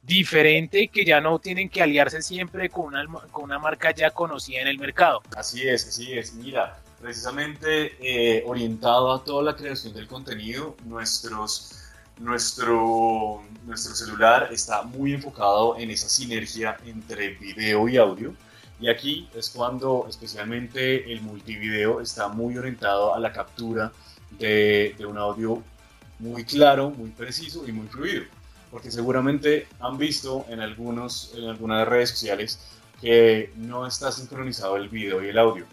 diferente 0.08 0.88
que 0.88 1.04
ya 1.04 1.20
no 1.20 1.38
tienen 1.38 1.70
que 1.70 1.82
aliarse 1.82 2.22
siempre 2.22 2.70
con 2.70 2.86
una, 2.86 3.06
con 3.30 3.44
una 3.44 3.60
marca 3.60 3.92
ya 3.92 4.10
conocida 4.12 4.62
en 4.62 4.70
el 4.70 4.80
mercado. 4.80 5.22
Así 5.36 5.68
es, 5.68 5.86
así 5.86 6.14
es. 6.14 6.34
Mira, 6.34 6.80
precisamente 7.02 7.98
eh, 8.00 8.44
orientado 8.48 9.14
a 9.14 9.24
toda 9.24 9.44
la 9.44 9.56
creación 9.56 9.94
del 9.94 10.08
contenido, 10.08 10.78
nuestros, 10.86 11.84
nuestro, 12.20 13.44
nuestro 13.66 13.96
celular 13.96 14.48
está 14.52 14.84
muy 14.84 15.14
enfocado 15.14 15.78
en 15.78 15.92
esa 15.92 16.08
sinergia 16.08 16.78
entre 16.86 17.32
video 17.32 17.90
y 17.90 17.98
audio. 17.98 18.34
Y 18.80 18.90
aquí 18.90 19.28
es 19.36 19.50
cuando 19.50 20.06
especialmente 20.08 21.12
el 21.12 21.22
multivideo 21.22 22.00
está 22.00 22.30
muy 22.30 22.58
orientado 22.58 23.14
a 23.14 23.20
la 23.20 23.34
captura 23.34 23.92
de, 24.40 24.96
de 24.98 25.06
un 25.06 25.18
audio 25.18 25.62
muy 26.20 26.46
claro, 26.46 26.92
muy 26.92 27.10
preciso 27.10 27.68
y 27.68 27.74
muy 27.74 27.88
fluido 27.88 28.37
porque 28.72 28.92
seguramente 28.92 29.68
han 29.80 29.98
visto 29.98 30.46
en, 30.50 30.60
algunos, 30.60 31.34
en 31.36 31.46
algunas 31.46 31.88
redes 31.88 32.12
sociales 32.12 32.60
que 33.02 33.52
no 33.56 33.86
está 33.86 34.12
sincronizado 34.12 34.76
el 34.78 34.90
video 34.90 35.24
y 35.24 35.30
el 35.30 35.38
audio. 35.38 35.66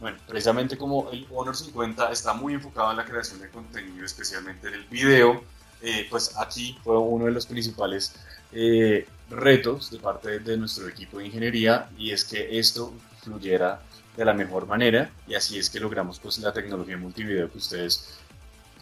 Bueno, 0.00 0.18
precisamente 0.26 0.76
como 0.76 1.10
el 1.10 1.26
Honor 1.30 1.56
50 1.56 2.10
está 2.10 2.34
muy 2.34 2.54
enfocado 2.54 2.90
en 2.90 2.96
la 2.96 3.04
creación 3.04 3.40
de 3.40 3.48
contenido, 3.48 4.04
especialmente 4.04 4.68
en 4.68 4.74
el 4.74 4.84
video, 4.84 5.42
eh, 5.82 6.06
pues 6.10 6.36
aquí 6.38 6.76
fue 6.82 6.98
uno 6.98 7.26
de 7.26 7.30
los 7.30 7.46
principales 7.46 8.14
eh, 8.52 9.06
retos 9.30 9.90
de 9.90 9.98
parte 9.98 10.38
de 10.38 10.56
nuestro 10.56 10.88
equipo 10.88 11.18
de 11.18 11.26
ingeniería 11.26 11.88
y 11.98 12.10
es 12.12 12.24
que 12.24 12.58
esto 12.58 12.92
fluyera 13.22 13.82
de 14.16 14.24
la 14.24 14.32
mejor 14.32 14.66
manera 14.66 15.10
y 15.26 15.34
así 15.34 15.58
es 15.58 15.70
que 15.70 15.80
logramos 15.80 16.20
pues 16.20 16.38
la 16.38 16.52
tecnología 16.52 16.96
multivideo 16.96 17.50
que 17.50 17.58
ustedes 17.58 18.18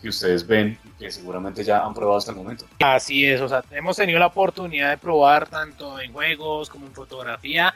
que 0.02 0.08
ustedes 0.08 0.46
ven 0.46 0.76
que 0.98 1.10
seguramente 1.10 1.62
ya 1.62 1.86
han 1.86 1.94
probado 1.94 2.18
hasta 2.18 2.32
el 2.32 2.36
momento. 2.36 2.66
Así 2.80 3.24
es, 3.24 3.40
o 3.40 3.48
sea, 3.48 3.62
hemos 3.70 3.96
tenido 3.96 4.18
la 4.18 4.26
oportunidad 4.26 4.90
de 4.90 4.98
probar 4.98 5.48
tanto 5.48 6.00
en 6.00 6.12
juegos 6.12 6.68
como 6.68 6.86
en 6.86 6.92
fotografía 6.92 7.72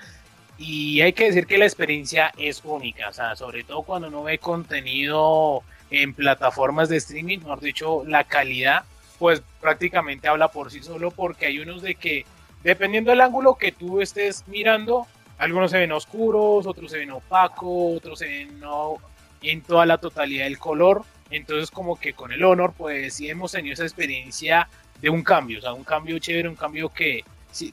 y 0.58 1.00
hay 1.00 1.12
que 1.12 1.26
decir 1.26 1.46
que 1.46 1.56
la 1.56 1.64
experiencia 1.64 2.32
es 2.36 2.60
única, 2.64 3.08
o 3.08 3.12
sea, 3.12 3.36
sobre 3.36 3.62
todo 3.62 3.82
cuando 3.82 4.08
uno 4.08 4.24
ve 4.24 4.38
contenido 4.38 5.62
en 5.90 6.12
plataformas 6.14 6.88
de 6.88 6.96
streaming, 6.96 7.38
mejor 7.38 7.60
dicho, 7.60 8.02
la 8.04 8.24
calidad 8.24 8.84
pues 9.18 9.40
prácticamente 9.60 10.28
habla 10.28 10.48
por 10.48 10.70
sí 10.70 10.82
solo 10.82 11.10
porque 11.10 11.46
hay 11.46 11.60
unos 11.60 11.80
de 11.80 11.94
que 11.94 12.26
dependiendo 12.62 13.12
del 13.12 13.20
ángulo 13.20 13.54
que 13.54 13.72
tú 13.72 14.00
estés 14.00 14.44
mirando, 14.48 15.06
algunos 15.38 15.70
se 15.70 15.78
ven 15.78 15.92
oscuros, 15.92 16.66
otros 16.66 16.90
se 16.90 16.98
ven 16.98 17.12
opacos, 17.12 17.96
otros 17.98 18.18
se 18.18 18.26
ven 18.26 18.58
no, 18.58 18.96
en 19.42 19.62
toda 19.62 19.86
la 19.86 19.98
totalidad 19.98 20.44
del 20.44 20.58
color. 20.58 21.04
Entonces 21.30 21.70
como 21.70 21.98
que 21.98 22.12
con 22.12 22.32
el 22.32 22.44
Honor 22.44 22.72
pues 22.76 23.14
sí 23.14 23.28
hemos 23.28 23.52
tenido 23.52 23.74
esa 23.74 23.84
experiencia 23.84 24.68
de 25.00 25.10
un 25.10 25.22
cambio, 25.22 25.58
o 25.58 25.62
sea, 25.62 25.72
un 25.72 25.84
cambio 25.84 26.18
chévere, 26.18 26.48
un 26.48 26.56
cambio 26.56 26.88
que, 26.88 27.24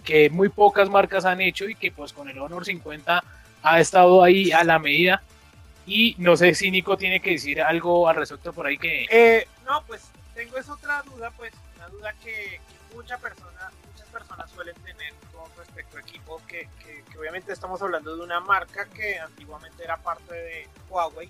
que 0.04 0.30
muy 0.30 0.50
pocas 0.50 0.90
marcas 0.90 1.26
han 1.26 1.42
hecho 1.42 1.70
y 1.70 1.76
que 1.76 1.92
pues 1.92 2.14
con 2.14 2.30
el 2.30 2.40
Honor 2.40 2.66
50 2.66 3.24
ha 3.64 3.80
estado 3.80 4.24
ahí 4.24 4.52
a 4.52 4.64
la 4.64 4.80
medida. 4.80 5.22
Y 5.86 6.16
no 6.18 6.38
sé 6.38 6.56
si 6.56 6.72
Nico 6.72 6.98
tiene 6.98 7.20
que 7.20 7.32
decir 7.32 7.62
algo 7.62 8.08
al 8.08 8.16
respecto 8.16 8.54
por 8.54 8.66
ahí 8.66 8.78
que... 8.78 9.06
Eh, 9.12 9.48
no, 9.66 9.84
pues 9.86 10.04
tengo 10.34 10.58
esa 10.58 10.74
otra 10.74 11.02
duda, 11.04 11.30
pues 11.32 11.54
una 11.76 11.88
duda 11.90 12.14
que, 12.24 12.60
muchas 12.94 13.20
personas 13.20 13.74
muchas 13.92 14.08
personas 14.08 14.50
suelen 14.52 14.76
tener 14.76 15.14
con 15.34 15.50
respecto 15.58 15.98
a 15.98 16.02
equipos 16.02 16.42
que, 16.44 16.70
que, 16.80 17.04
que 17.12 17.18
obviamente 17.18 17.52
estamos 17.52 17.82
hablando 17.82 18.16
de 18.16 18.24
una 18.24 18.40
marca 18.40 18.86
que 18.86 19.20
antiguamente 19.20 19.84
era 19.84 19.98
parte 19.98 20.34
de 20.34 20.68
Huawei 20.90 21.30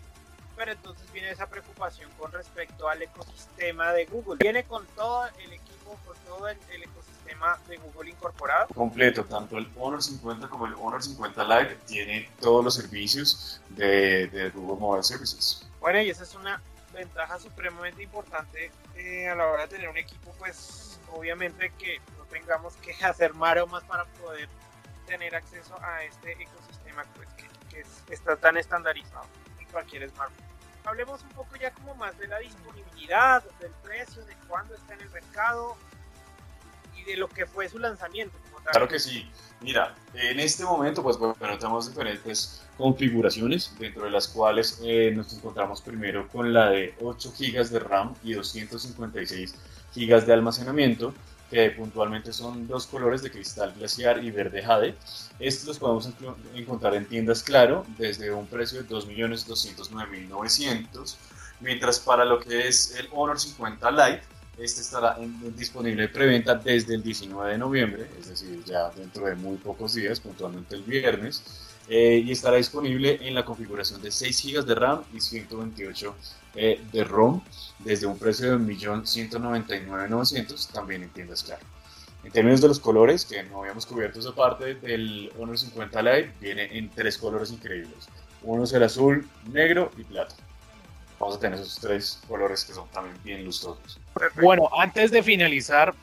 pero 0.55 0.71
entonces 0.71 1.11
viene 1.11 1.31
esa 1.31 1.47
preocupación 1.47 2.09
con 2.17 2.31
respecto 2.31 2.87
al 2.87 3.01
ecosistema 3.01 3.91
de 3.93 4.05
Google. 4.05 4.37
Viene 4.39 4.63
con 4.63 4.85
todo 4.87 5.27
el 5.39 5.53
equipo, 5.53 5.97
con 6.05 6.15
todo 6.25 6.47
el, 6.47 6.57
ecosistema 6.83 7.59
de 7.67 7.77
Google 7.77 8.11
incorporado. 8.11 8.67
Completo, 8.67 9.25
tanto 9.25 9.57
el 9.57 9.67
Honor 9.77 10.03
50 10.03 10.47
como 10.47 10.67
el 10.67 10.73
Honor 10.75 11.01
50 11.01 11.43
Lite 11.43 11.75
tiene 11.87 12.29
todos 12.39 12.63
los 12.63 12.75
servicios 12.75 13.61
de, 13.69 14.27
de 14.27 14.49
Google 14.51 14.79
Mobile 14.79 15.03
Services. 15.03 15.67
Bueno, 15.79 16.01
y 16.01 16.09
esa 16.09 16.23
es 16.23 16.35
una 16.35 16.61
ventaja 16.93 17.39
supremamente 17.39 18.03
importante 18.03 18.71
eh, 18.95 19.27
a 19.27 19.35
la 19.35 19.47
hora 19.47 19.63
de 19.63 19.69
tener 19.69 19.89
un 19.89 19.97
equipo, 19.97 20.33
pues 20.37 20.99
obviamente 21.11 21.71
que 21.79 21.99
no 22.17 22.25
tengamos 22.25 22.75
que 22.75 22.93
hacer 23.03 23.33
más 23.33 23.83
para 23.85 24.05
poder 24.05 24.47
tener 25.07 25.35
acceso 25.35 25.75
a 25.81 26.03
este 26.03 26.31
ecosistema 26.33 27.03
pues, 27.15 27.27
que, 27.29 27.83
que 28.07 28.13
está 28.13 28.35
tan 28.37 28.57
estandarizado 28.57 29.27
cualquier 29.73 30.09
smartphone. 30.09 30.45
Hablemos 30.85 31.21
un 31.23 31.29
poco 31.29 31.55
ya 31.57 31.71
como 31.71 31.95
más 31.95 32.17
de 32.17 32.27
la 32.27 32.39
disponibilidad, 32.39 33.43
del 33.59 33.71
precio, 33.83 34.23
de 34.25 34.35
cuándo 34.47 34.75
está 34.75 34.93
en 34.93 35.01
el 35.01 35.09
mercado 35.09 35.75
y 36.95 37.03
de 37.03 37.17
lo 37.17 37.27
que 37.27 37.45
fue 37.45 37.67
su 37.67 37.79
lanzamiento. 37.79 38.37
Claro 38.71 38.87
que 38.87 38.99
sí. 38.99 39.29
Mira, 39.59 39.95
en 40.13 40.39
este 40.39 40.63
momento 40.63 41.03
pues 41.03 41.17
bueno, 41.17 41.35
tenemos 41.57 41.89
diferentes 41.89 42.65
configuraciones, 42.77 43.73
dentro 43.79 44.05
de 44.05 44.11
las 44.11 44.27
cuales 44.27 44.79
eh, 44.83 45.11
nos 45.15 45.33
encontramos 45.33 45.81
primero 45.81 46.27
con 46.27 46.53
la 46.53 46.69
de 46.69 46.95
8 47.01 47.33
GB 47.37 47.69
de 47.69 47.79
RAM 47.79 48.13
y 48.23 48.33
256 48.33 49.55
GB 49.95 50.25
de 50.25 50.33
almacenamiento 50.33 51.13
que 51.53 51.69
puntualmente 51.69 52.33
son 52.33 52.67
dos 52.67 52.87
colores 52.87 53.21
de 53.21 53.29
cristal 53.29 53.75
glaciar 53.77 54.23
y 54.23 54.31
verde 54.31 54.63
jade. 54.63 54.95
Estos 55.39 55.67
los 55.67 55.77
podemos 55.77 56.09
encontrar 56.55 56.95
en 56.95 57.05
tiendas 57.05 57.43
Claro 57.43 57.85
desde 57.95 58.31
un 58.31 58.47
precio 58.47 58.81
de 58.81 58.89
2.209.900, 58.89 61.15
mientras 61.59 61.99
para 61.99 62.25
lo 62.25 62.39
que 62.39 62.67
es 62.67 62.95
el 62.95 63.07
Honor 63.11 63.39
50 63.39 63.91
Lite, 63.91 64.23
este 64.57 64.81
estará 64.81 65.15
disponible 65.55 66.01
de 66.03 66.09
preventa 66.09 66.55
desde 66.55 66.95
el 66.95 67.03
19 67.03 67.51
de 67.51 67.57
noviembre, 67.59 68.09
es 68.19 68.29
decir, 68.29 68.63
ya 68.65 68.89
dentro 68.89 69.27
de 69.27 69.35
muy 69.35 69.57
pocos 69.57 69.93
días, 69.93 70.19
puntualmente 70.19 70.75
el 70.75 70.81
viernes, 70.81 71.43
eh, 71.89 72.23
y 72.25 72.31
estará 72.31 72.55
disponible 72.57 73.19
en 73.21 73.35
la 73.35 73.43
configuración 73.43 74.01
de 74.01 74.11
6 74.11 74.45
GB 74.45 74.65
de 74.65 74.75
RAM 74.75 75.01
y 75.13 75.19
128 75.19 76.15
eh, 76.55 76.79
de 76.91 77.03
ROM 77.03 77.41
desde 77.79 78.07
un 78.07 78.17
precio 78.17 78.57
de 78.57 78.63
1.199.900 78.63 80.71
también 80.71 81.03
en 81.03 81.09
tiendas 81.09 81.43
claro. 81.43 81.65
En 82.23 82.31
términos 82.31 82.61
de 82.61 82.69
los 82.69 82.79
colores, 82.79 83.25
que 83.25 83.43
no 83.43 83.59
habíamos 83.59 83.85
cubierto 83.85 84.19
esa 84.19 84.33
parte 84.33 84.75
del 84.75 85.29
Honor 85.37 85.59
50 85.59 86.01
Lite, 86.01 86.31
viene 86.39 86.77
en 86.77 86.89
tres 86.89 87.17
colores 87.17 87.51
increíbles. 87.51 88.07
Uno 88.43 88.63
es 88.63 88.71
el 88.71 88.83
azul, 88.83 89.27
negro 89.51 89.91
y 89.97 90.05
plata. 90.05 90.33
Vamos 91.19 91.35
a 91.35 91.39
tener 91.39 91.59
esos 91.59 91.77
tres 91.79 92.21
colores 92.27 92.63
que 92.63 92.71
son 92.73 92.87
también 92.89 93.17
bien 93.25 93.43
lustrosos. 93.43 93.99
Bueno, 94.41 94.69
antes 94.77 95.11
de 95.11 95.21
finalizar 95.21 95.93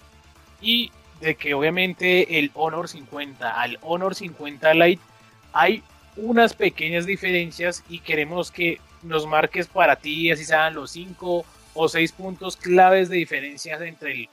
y 0.60 0.92
de 1.20 1.36
que 1.36 1.54
obviamente 1.54 2.38
el 2.38 2.50
Honor 2.54 2.88
50 2.88 3.58
al 3.58 3.78
Honor 3.82 4.14
50 4.14 4.74
Lite 4.74 5.02
hay 5.52 5.82
unas 6.16 6.54
pequeñas 6.54 7.06
diferencias 7.06 7.84
y 7.88 8.00
queremos 8.00 8.50
que 8.50 8.80
nos 9.02 9.26
marques 9.26 9.66
para 9.66 9.96
ti, 9.96 10.30
así 10.30 10.44
sean 10.44 10.74
los 10.74 10.90
cinco 10.90 11.44
o 11.74 11.88
seis 11.88 12.12
puntos 12.12 12.56
claves 12.56 13.08
de 13.08 13.16
diferencias 13.16 13.80
entre 13.80 14.12
el 14.12 14.28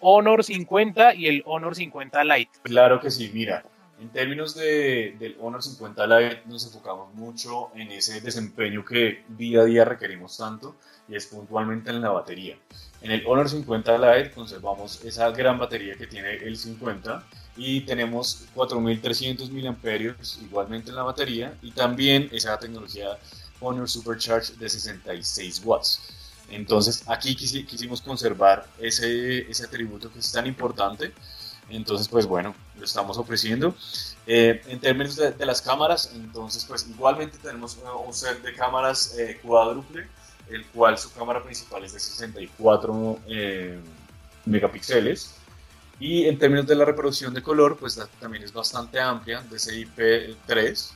Honor 0.00 0.42
50 0.42 1.14
y 1.14 1.28
el 1.28 1.42
Honor 1.46 1.76
50 1.76 2.24
Lite. 2.24 2.50
Claro 2.64 3.00
que 3.00 3.10
sí, 3.10 3.30
mira, 3.32 3.62
en 4.00 4.08
términos 4.08 4.56
de, 4.56 5.14
del 5.18 5.36
Honor 5.40 5.62
50 5.62 6.06
Lite 6.06 6.42
nos 6.46 6.66
enfocamos 6.66 7.14
mucho 7.14 7.70
en 7.76 7.92
ese 7.92 8.20
desempeño 8.20 8.84
que 8.84 9.22
día 9.28 9.60
a 9.60 9.64
día 9.64 9.84
requerimos 9.84 10.36
tanto 10.36 10.76
y 11.08 11.14
es 11.14 11.26
puntualmente 11.26 11.90
en 11.90 12.02
la 12.02 12.10
batería. 12.10 12.56
En 13.00 13.12
el 13.12 13.24
Honor 13.26 13.48
50 13.48 13.98
Lite 13.98 14.32
conservamos 14.32 15.04
esa 15.04 15.30
gran 15.30 15.58
batería 15.58 15.94
que 15.94 16.08
tiene 16.08 16.34
el 16.34 16.56
50 16.56 17.24
y 17.56 17.82
tenemos 17.82 18.44
4300 18.54 19.50
mAh 19.50 20.14
igualmente 20.42 20.90
en 20.90 20.96
la 20.96 21.02
batería 21.02 21.54
y 21.62 21.70
también 21.72 22.28
esa 22.32 22.58
tecnología 22.58 23.18
Honor 23.60 23.88
Supercharge 23.88 24.54
de 24.54 24.68
66 24.68 25.62
watts. 25.64 26.00
Entonces 26.50 27.04
aquí 27.06 27.34
quisimos 27.34 28.02
conservar 28.02 28.66
ese, 28.78 29.50
ese 29.50 29.64
atributo 29.64 30.12
que 30.12 30.18
es 30.18 30.32
tan 30.32 30.46
importante. 30.46 31.12
Entonces, 31.70 32.08
pues 32.08 32.26
bueno, 32.26 32.54
lo 32.78 32.84
estamos 32.84 33.16
ofreciendo. 33.16 33.74
Eh, 34.26 34.60
en 34.66 34.78
términos 34.80 35.16
de, 35.16 35.46
las 35.46 35.62
cámaras, 35.62 36.12
entonces, 36.14 36.64
pues 36.64 36.86
igualmente 36.88 37.38
tenemos 37.38 37.78
un 38.04 38.12
set 38.12 38.42
de 38.42 38.52
cámaras 38.54 39.16
eh, 39.18 39.38
cuádruple, 39.42 40.06
el 40.50 40.66
cual 40.66 40.98
su 40.98 41.10
cámara 41.12 41.42
principal 41.42 41.84
es 41.84 41.92
de 41.94 42.00
64 42.00 43.18
eh, 43.28 43.78
megapíxeles. 44.44 45.34
Y 46.02 46.26
en 46.26 46.36
términos 46.36 46.66
de 46.66 46.74
la 46.74 46.84
reproducción 46.84 47.32
de 47.32 47.44
color, 47.44 47.76
pues 47.78 47.96
también 48.18 48.42
es 48.42 48.52
bastante 48.52 48.98
amplia, 48.98 49.40
de 49.42 49.56
CIP3, 49.56 50.90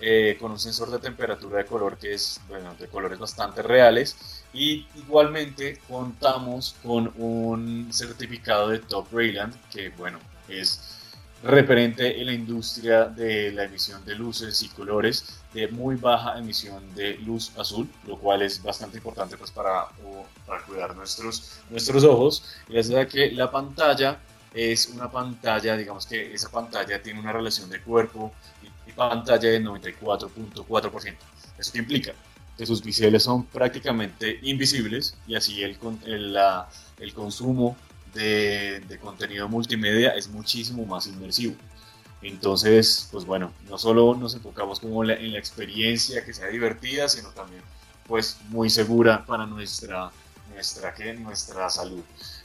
eh, 0.00 0.36
con 0.38 0.50
un 0.50 0.58
sensor 0.58 0.90
de 0.90 0.98
temperatura 0.98 1.60
de 1.60 1.64
color 1.64 1.96
que 1.96 2.12
es 2.12 2.38
bueno, 2.46 2.74
de 2.78 2.86
colores 2.86 3.18
bastante 3.18 3.62
reales 3.62 4.44
y 4.52 4.86
igualmente 4.96 5.80
contamos 5.88 6.76
con 6.82 7.10
un 7.16 7.88
certificado 7.90 8.68
de 8.68 8.80
Top 8.80 9.06
Rayland 9.12 9.54
que 9.70 9.88
bueno 9.90 10.18
es 10.48 10.98
referente 11.42 12.20
en 12.20 12.26
la 12.26 12.32
industria 12.34 13.06
de 13.06 13.52
la 13.52 13.64
emisión 13.64 14.04
de 14.04 14.14
luces 14.14 14.62
y 14.62 14.68
colores 14.68 15.40
de 15.54 15.68
muy 15.68 15.96
baja 15.96 16.38
emisión 16.38 16.82
de 16.94 17.16
luz 17.18 17.50
azul, 17.56 17.88
lo 18.06 18.18
cual 18.18 18.42
es 18.42 18.62
bastante 18.62 18.98
importante 18.98 19.38
pues 19.38 19.50
para, 19.50 19.86
para 20.46 20.62
cuidar 20.64 20.94
nuestros, 20.94 21.60
nuestros 21.70 22.04
ojos. 22.04 22.44
Y 22.68 22.78
es 22.78 22.90
que 23.10 23.32
la 23.32 23.50
pantalla 23.50 24.18
es 24.52 24.88
una 24.88 25.10
pantalla, 25.10 25.76
digamos 25.76 26.06
que 26.06 26.34
esa 26.34 26.50
pantalla 26.50 27.02
tiene 27.02 27.20
una 27.20 27.32
relación 27.32 27.70
de 27.70 27.80
cuerpo 27.80 28.32
pantalla 29.00 29.48
de 29.48 29.62
94.4%. 29.62 31.14
¿Eso 31.58 31.72
qué 31.72 31.78
implica? 31.78 32.12
Que 32.56 32.66
sus 32.66 32.82
biseles 32.82 33.22
son 33.22 33.46
prácticamente 33.46 34.38
invisibles 34.42 35.16
y 35.26 35.34
así 35.34 35.62
el, 35.62 35.78
el, 36.04 36.38
el 36.98 37.14
consumo 37.14 37.76
de, 38.14 38.80
de, 38.80 38.98
contenido 38.98 39.48
multimedia 39.48 40.10
es 40.10 40.28
muchísimo 40.28 40.84
más 40.84 41.06
inmersivo. 41.06 41.54
Entonces, 42.22 43.08
pues 43.10 43.24
bueno, 43.24 43.52
no 43.68 43.78
solo 43.78 44.14
nos 44.14 44.34
enfocamos 44.34 44.80
como 44.80 45.02
en 45.02 45.32
la 45.32 45.38
experiencia 45.38 46.24
que 46.24 46.34
sea 46.34 46.48
divertida, 46.48 47.08
sino 47.08 47.30
también 47.30 47.62
pues 48.06 48.36
muy 48.48 48.68
segura 48.68 49.24
para 49.24 49.46
nuestra, 49.46 50.10
nuestra, 50.52 50.92
¿qué? 50.92 51.14
nuestra 51.14 51.70
salud. 51.70 52.02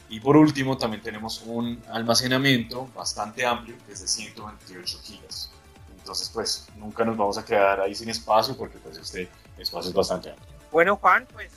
Y 0.10 0.20
por 0.20 0.38
último, 0.38 0.78
también 0.78 1.02
tenemos 1.02 1.42
un 1.46 1.82
almacenamiento 1.90 2.88
bastante 2.96 3.46
amplio, 3.46 3.76
que 3.86 3.94
es 3.94 4.02
de 4.02 4.08
128 4.08 5.00
gigas. 5.04 5.52
Entonces, 5.98 6.30
pues 6.30 6.68
nunca 6.76 7.04
nos 7.04 7.18
vamos 7.18 7.38
a 7.38 7.46
quedar 7.46 7.82
ahí 7.82 7.96
sin 7.96 8.10
espacio 8.10 8.56
porque 8.56 8.78
pues 8.78 8.98
este 8.98 9.28
espacio 9.58 9.90
es 9.90 9.96
bastante 9.96 10.30
amplio. 10.30 10.48
Bueno, 10.72 10.98
Juan, 10.98 11.28
pues 11.34 11.52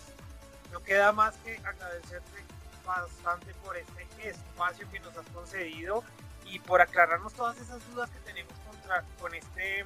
no 0.73 0.83
queda 0.83 1.13
más 1.13 1.35
que 1.45 1.57
agradecerte 1.59 2.45
bastante 2.87 3.53
por 3.65 3.77
este 3.77 4.07
espacio 4.27 4.91
que 4.91 5.01
nos 5.01 5.15
has 5.17 5.27
concedido 5.35 6.03
y 6.47 6.59
por 6.61 6.81
aclararnos 6.81 7.35
todas 7.35 7.59
esas 7.59 7.79
dudas 7.93 8.09
que 8.11 8.21
tenemos 8.21 8.55
contra, 8.67 9.05
con 9.21 9.35
este 9.35 9.85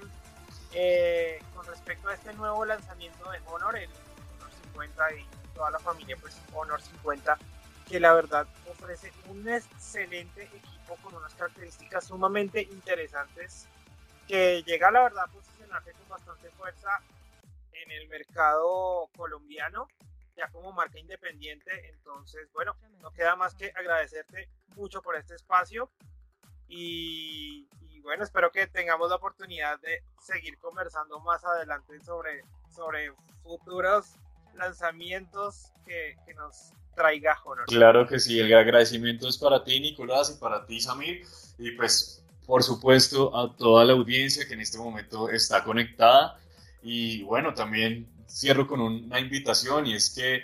eh, 0.75 1.43
con 1.55 1.67
respecto 1.67 2.09
a 2.09 2.15
este 2.15 2.33
nuevo 2.35 2.65
lanzamiento 2.65 3.31
de 3.31 3.41
Honor, 3.47 3.77
el 3.77 3.91
Honor 4.39 4.51
50 4.73 5.15
y 5.15 5.27
toda 5.55 5.71
la 5.71 5.79
familia 5.81 6.17
pues 6.21 6.41
Honor 6.55 6.81
50 6.81 7.37
que 7.93 8.01
la 8.01 8.15
verdad 8.15 8.47
ofrece 8.71 9.13
un 9.29 9.47
excelente 9.47 10.45
equipo 10.45 10.97
con 11.03 11.15
unas 11.15 11.35
características 11.35 12.07
sumamente 12.07 12.63
interesantes 12.63 13.69
que 14.27 14.63
llega 14.63 14.91
la 14.91 15.03
verdad 15.03 15.25
a 15.25 15.31
posicionarse 15.31 15.93
con 15.93 16.09
bastante 16.09 16.49
fuerza 16.53 16.89
en 17.71 17.91
el 17.91 18.09
mercado 18.09 19.11
colombiano 19.15 19.89
ya 20.35 20.49
como 20.49 20.73
marca 20.73 20.99
independiente. 20.99 21.71
Entonces 21.91 22.51
bueno 22.55 22.75
no 23.03 23.11
queda 23.13 23.37
más 23.37 23.55
que 23.55 23.71
agradecerte 23.77 24.49
mucho 24.75 25.03
por 25.03 25.15
este 25.15 25.35
espacio 25.35 25.91
y, 26.69 27.69
bueno 28.01 28.25
espero 28.25 28.51
que 28.51 28.69
tengamos 28.69 29.11
la 29.11 29.17
oportunidad 29.17 29.79
de 29.81 30.03
seguir 30.19 30.57
conversando 30.59 31.21
más 31.21 31.45
adelante 31.45 32.01
sobre 32.01 32.43
sobre 32.75 33.13
futuros 33.43 34.15
lanzamientos 34.55 35.71
que, 35.85 36.17
que 36.25 36.33
nos 36.33 36.73
traiga 36.95 37.39
honor. 37.45 37.67
Claro 37.67 38.07
que 38.07 38.19
sí, 38.19 38.39
el 38.39 38.53
agradecimiento 38.55 39.29
es 39.29 39.39
para 39.39 39.65
ti, 39.65 39.81
Nicolás, 39.81 40.35
y 40.37 40.41
para 40.41 40.65
ti, 40.67 40.81
Samir, 40.81 41.23
y 41.59 41.73
pues, 41.73 42.25
por 42.47 42.63
supuesto, 42.63 43.37
a 43.37 43.55
toda 43.57 43.85
la 43.85 43.93
audiencia 43.93 44.47
que 44.47 44.55
en 44.55 44.61
este 44.61 44.79
momento 44.79 45.29
está 45.29 45.63
conectada. 45.65 46.39
Y 46.83 47.23
bueno, 47.23 47.55
también 47.55 48.09
cierro 48.29 48.67
con 48.67 48.81
una 48.81 49.21
invitación 49.21 49.87
y 49.87 49.95
es 49.95 50.11
que 50.11 50.43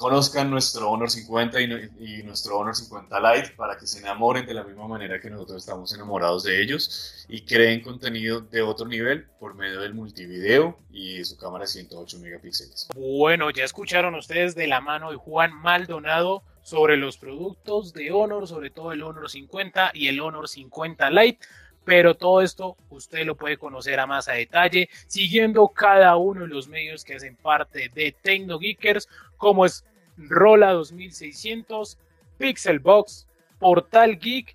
conozcan 0.00 0.50
nuestro 0.50 0.90
Honor 0.90 1.10
50 1.10 1.60
y, 1.60 2.22
nuestro 2.24 2.58
Honor 2.58 2.74
50 2.74 3.34
Lite 3.34 3.50
para 3.50 3.76
que 3.76 3.86
se 3.86 3.98
enamoren 3.98 4.46
de 4.46 4.54
la 4.54 4.64
misma 4.64 4.88
manera 4.88 5.20
que 5.20 5.28
nosotros 5.28 5.58
estamos 5.58 5.92
enamorados 5.92 6.42
de 6.44 6.62
ellos 6.62 7.26
y 7.28 7.42
creen 7.42 7.82
contenido 7.82 8.40
de 8.40 8.62
otro 8.62 8.86
nivel 8.86 9.26
por 9.38 9.54
medio 9.54 9.80
del 9.80 9.92
multivideo 9.92 10.78
y 10.90 11.22
su 11.24 11.36
cámara 11.36 11.64
de 11.64 11.68
108 11.68 12.18
megapíxeles. 12.18 12.88
Bueno, 12.94 13.50
ya 13.50 13.64
escucharon 13.64 14.14
ustedes 14.14 14.54
de 14.54 14.66
la 14.66 14.80
mano 14.80 15.10
de 15.10 15.18
Juan 15.18 15.52
Maldonado 15.52 16.42
sobre 16.62 16.96
los 16.96 17.18
productos 17.18 17.92
de 17.92 18.10
Honor, 18.10 18.48
sobre 18.48 18.70
todo 18.70 18.92
el 18.92 19.02
Honor 19.02 19.28
50 19.28 19.90
y 19.92 20.08
el 20.08 20.20
Honor 20.20 20.48
50 20.48 21.10
Lite 21.10 21.46
pero 21.84 22.14
todo 22.14 22.42
esto 22.42 22.76
usted 22.90 23.24
lo 23.24 23.34
puede 23.34 23.56
conocer 23.56 23.98
a 24.00 24.06
más 24.06 24.28
a 24.28 24.32
detalle 24.32 24.88
siguiendo 25.06 25.66
cada 25.68 26.16
uno 26.16 26.42
de 26.42 26.48
los 26.48 26.68
medios 26.68 27.04
que 27.04 27.14
hacen 27.14 27.36
parte 27.36 27.90
de 27.94 28.12
TecnoGeekers, 28.12 29.08
como 29.40 29.64
es 29.64 29.84
Rola 30.18 30.72
2600, 30.72 31.98
Pixelbox, 32.36 33.26
Portal 33.58 34.18
Geek 34.18 34.54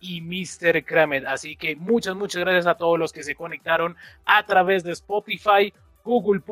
y 0.00 0.20
Mr. 0.20 0.84
Kramer. 0.84 1.26
Así 1.26 1.56
que 1.56 1.74
muchas, 1.74 2.14
muchas 2.14 2.42
gracias 2.42 2.66
a 2.66 2.76
todos 2.76 2.98
los 2.98 3.14
que 3.14 3.24
se 3.24 3.34
conectaron 3.34 3.96
a 4.26 4.44
través 4.44 4.84
de 4.84 4.92
Spotify, 4.92 5.72
Google 6.04 6.42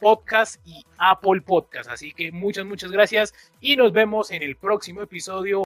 Podcast 0.00 0.66
y 0.66 0.84
Apple 0.96 1.42
Podcast. 1.42 1.90
Así 1.90 2.12
que 2.14 2.32
muchas, 2.32 2.64
muchas 2.64 2.90
gracias 2.90 3.34
y 3.60 3.76
nos 3.76 3.92
vemos 3.92 4.30
en 4.30 4.42
el 4.42 4.56
próximo 4.56 5.02
episodio 5.02 5.63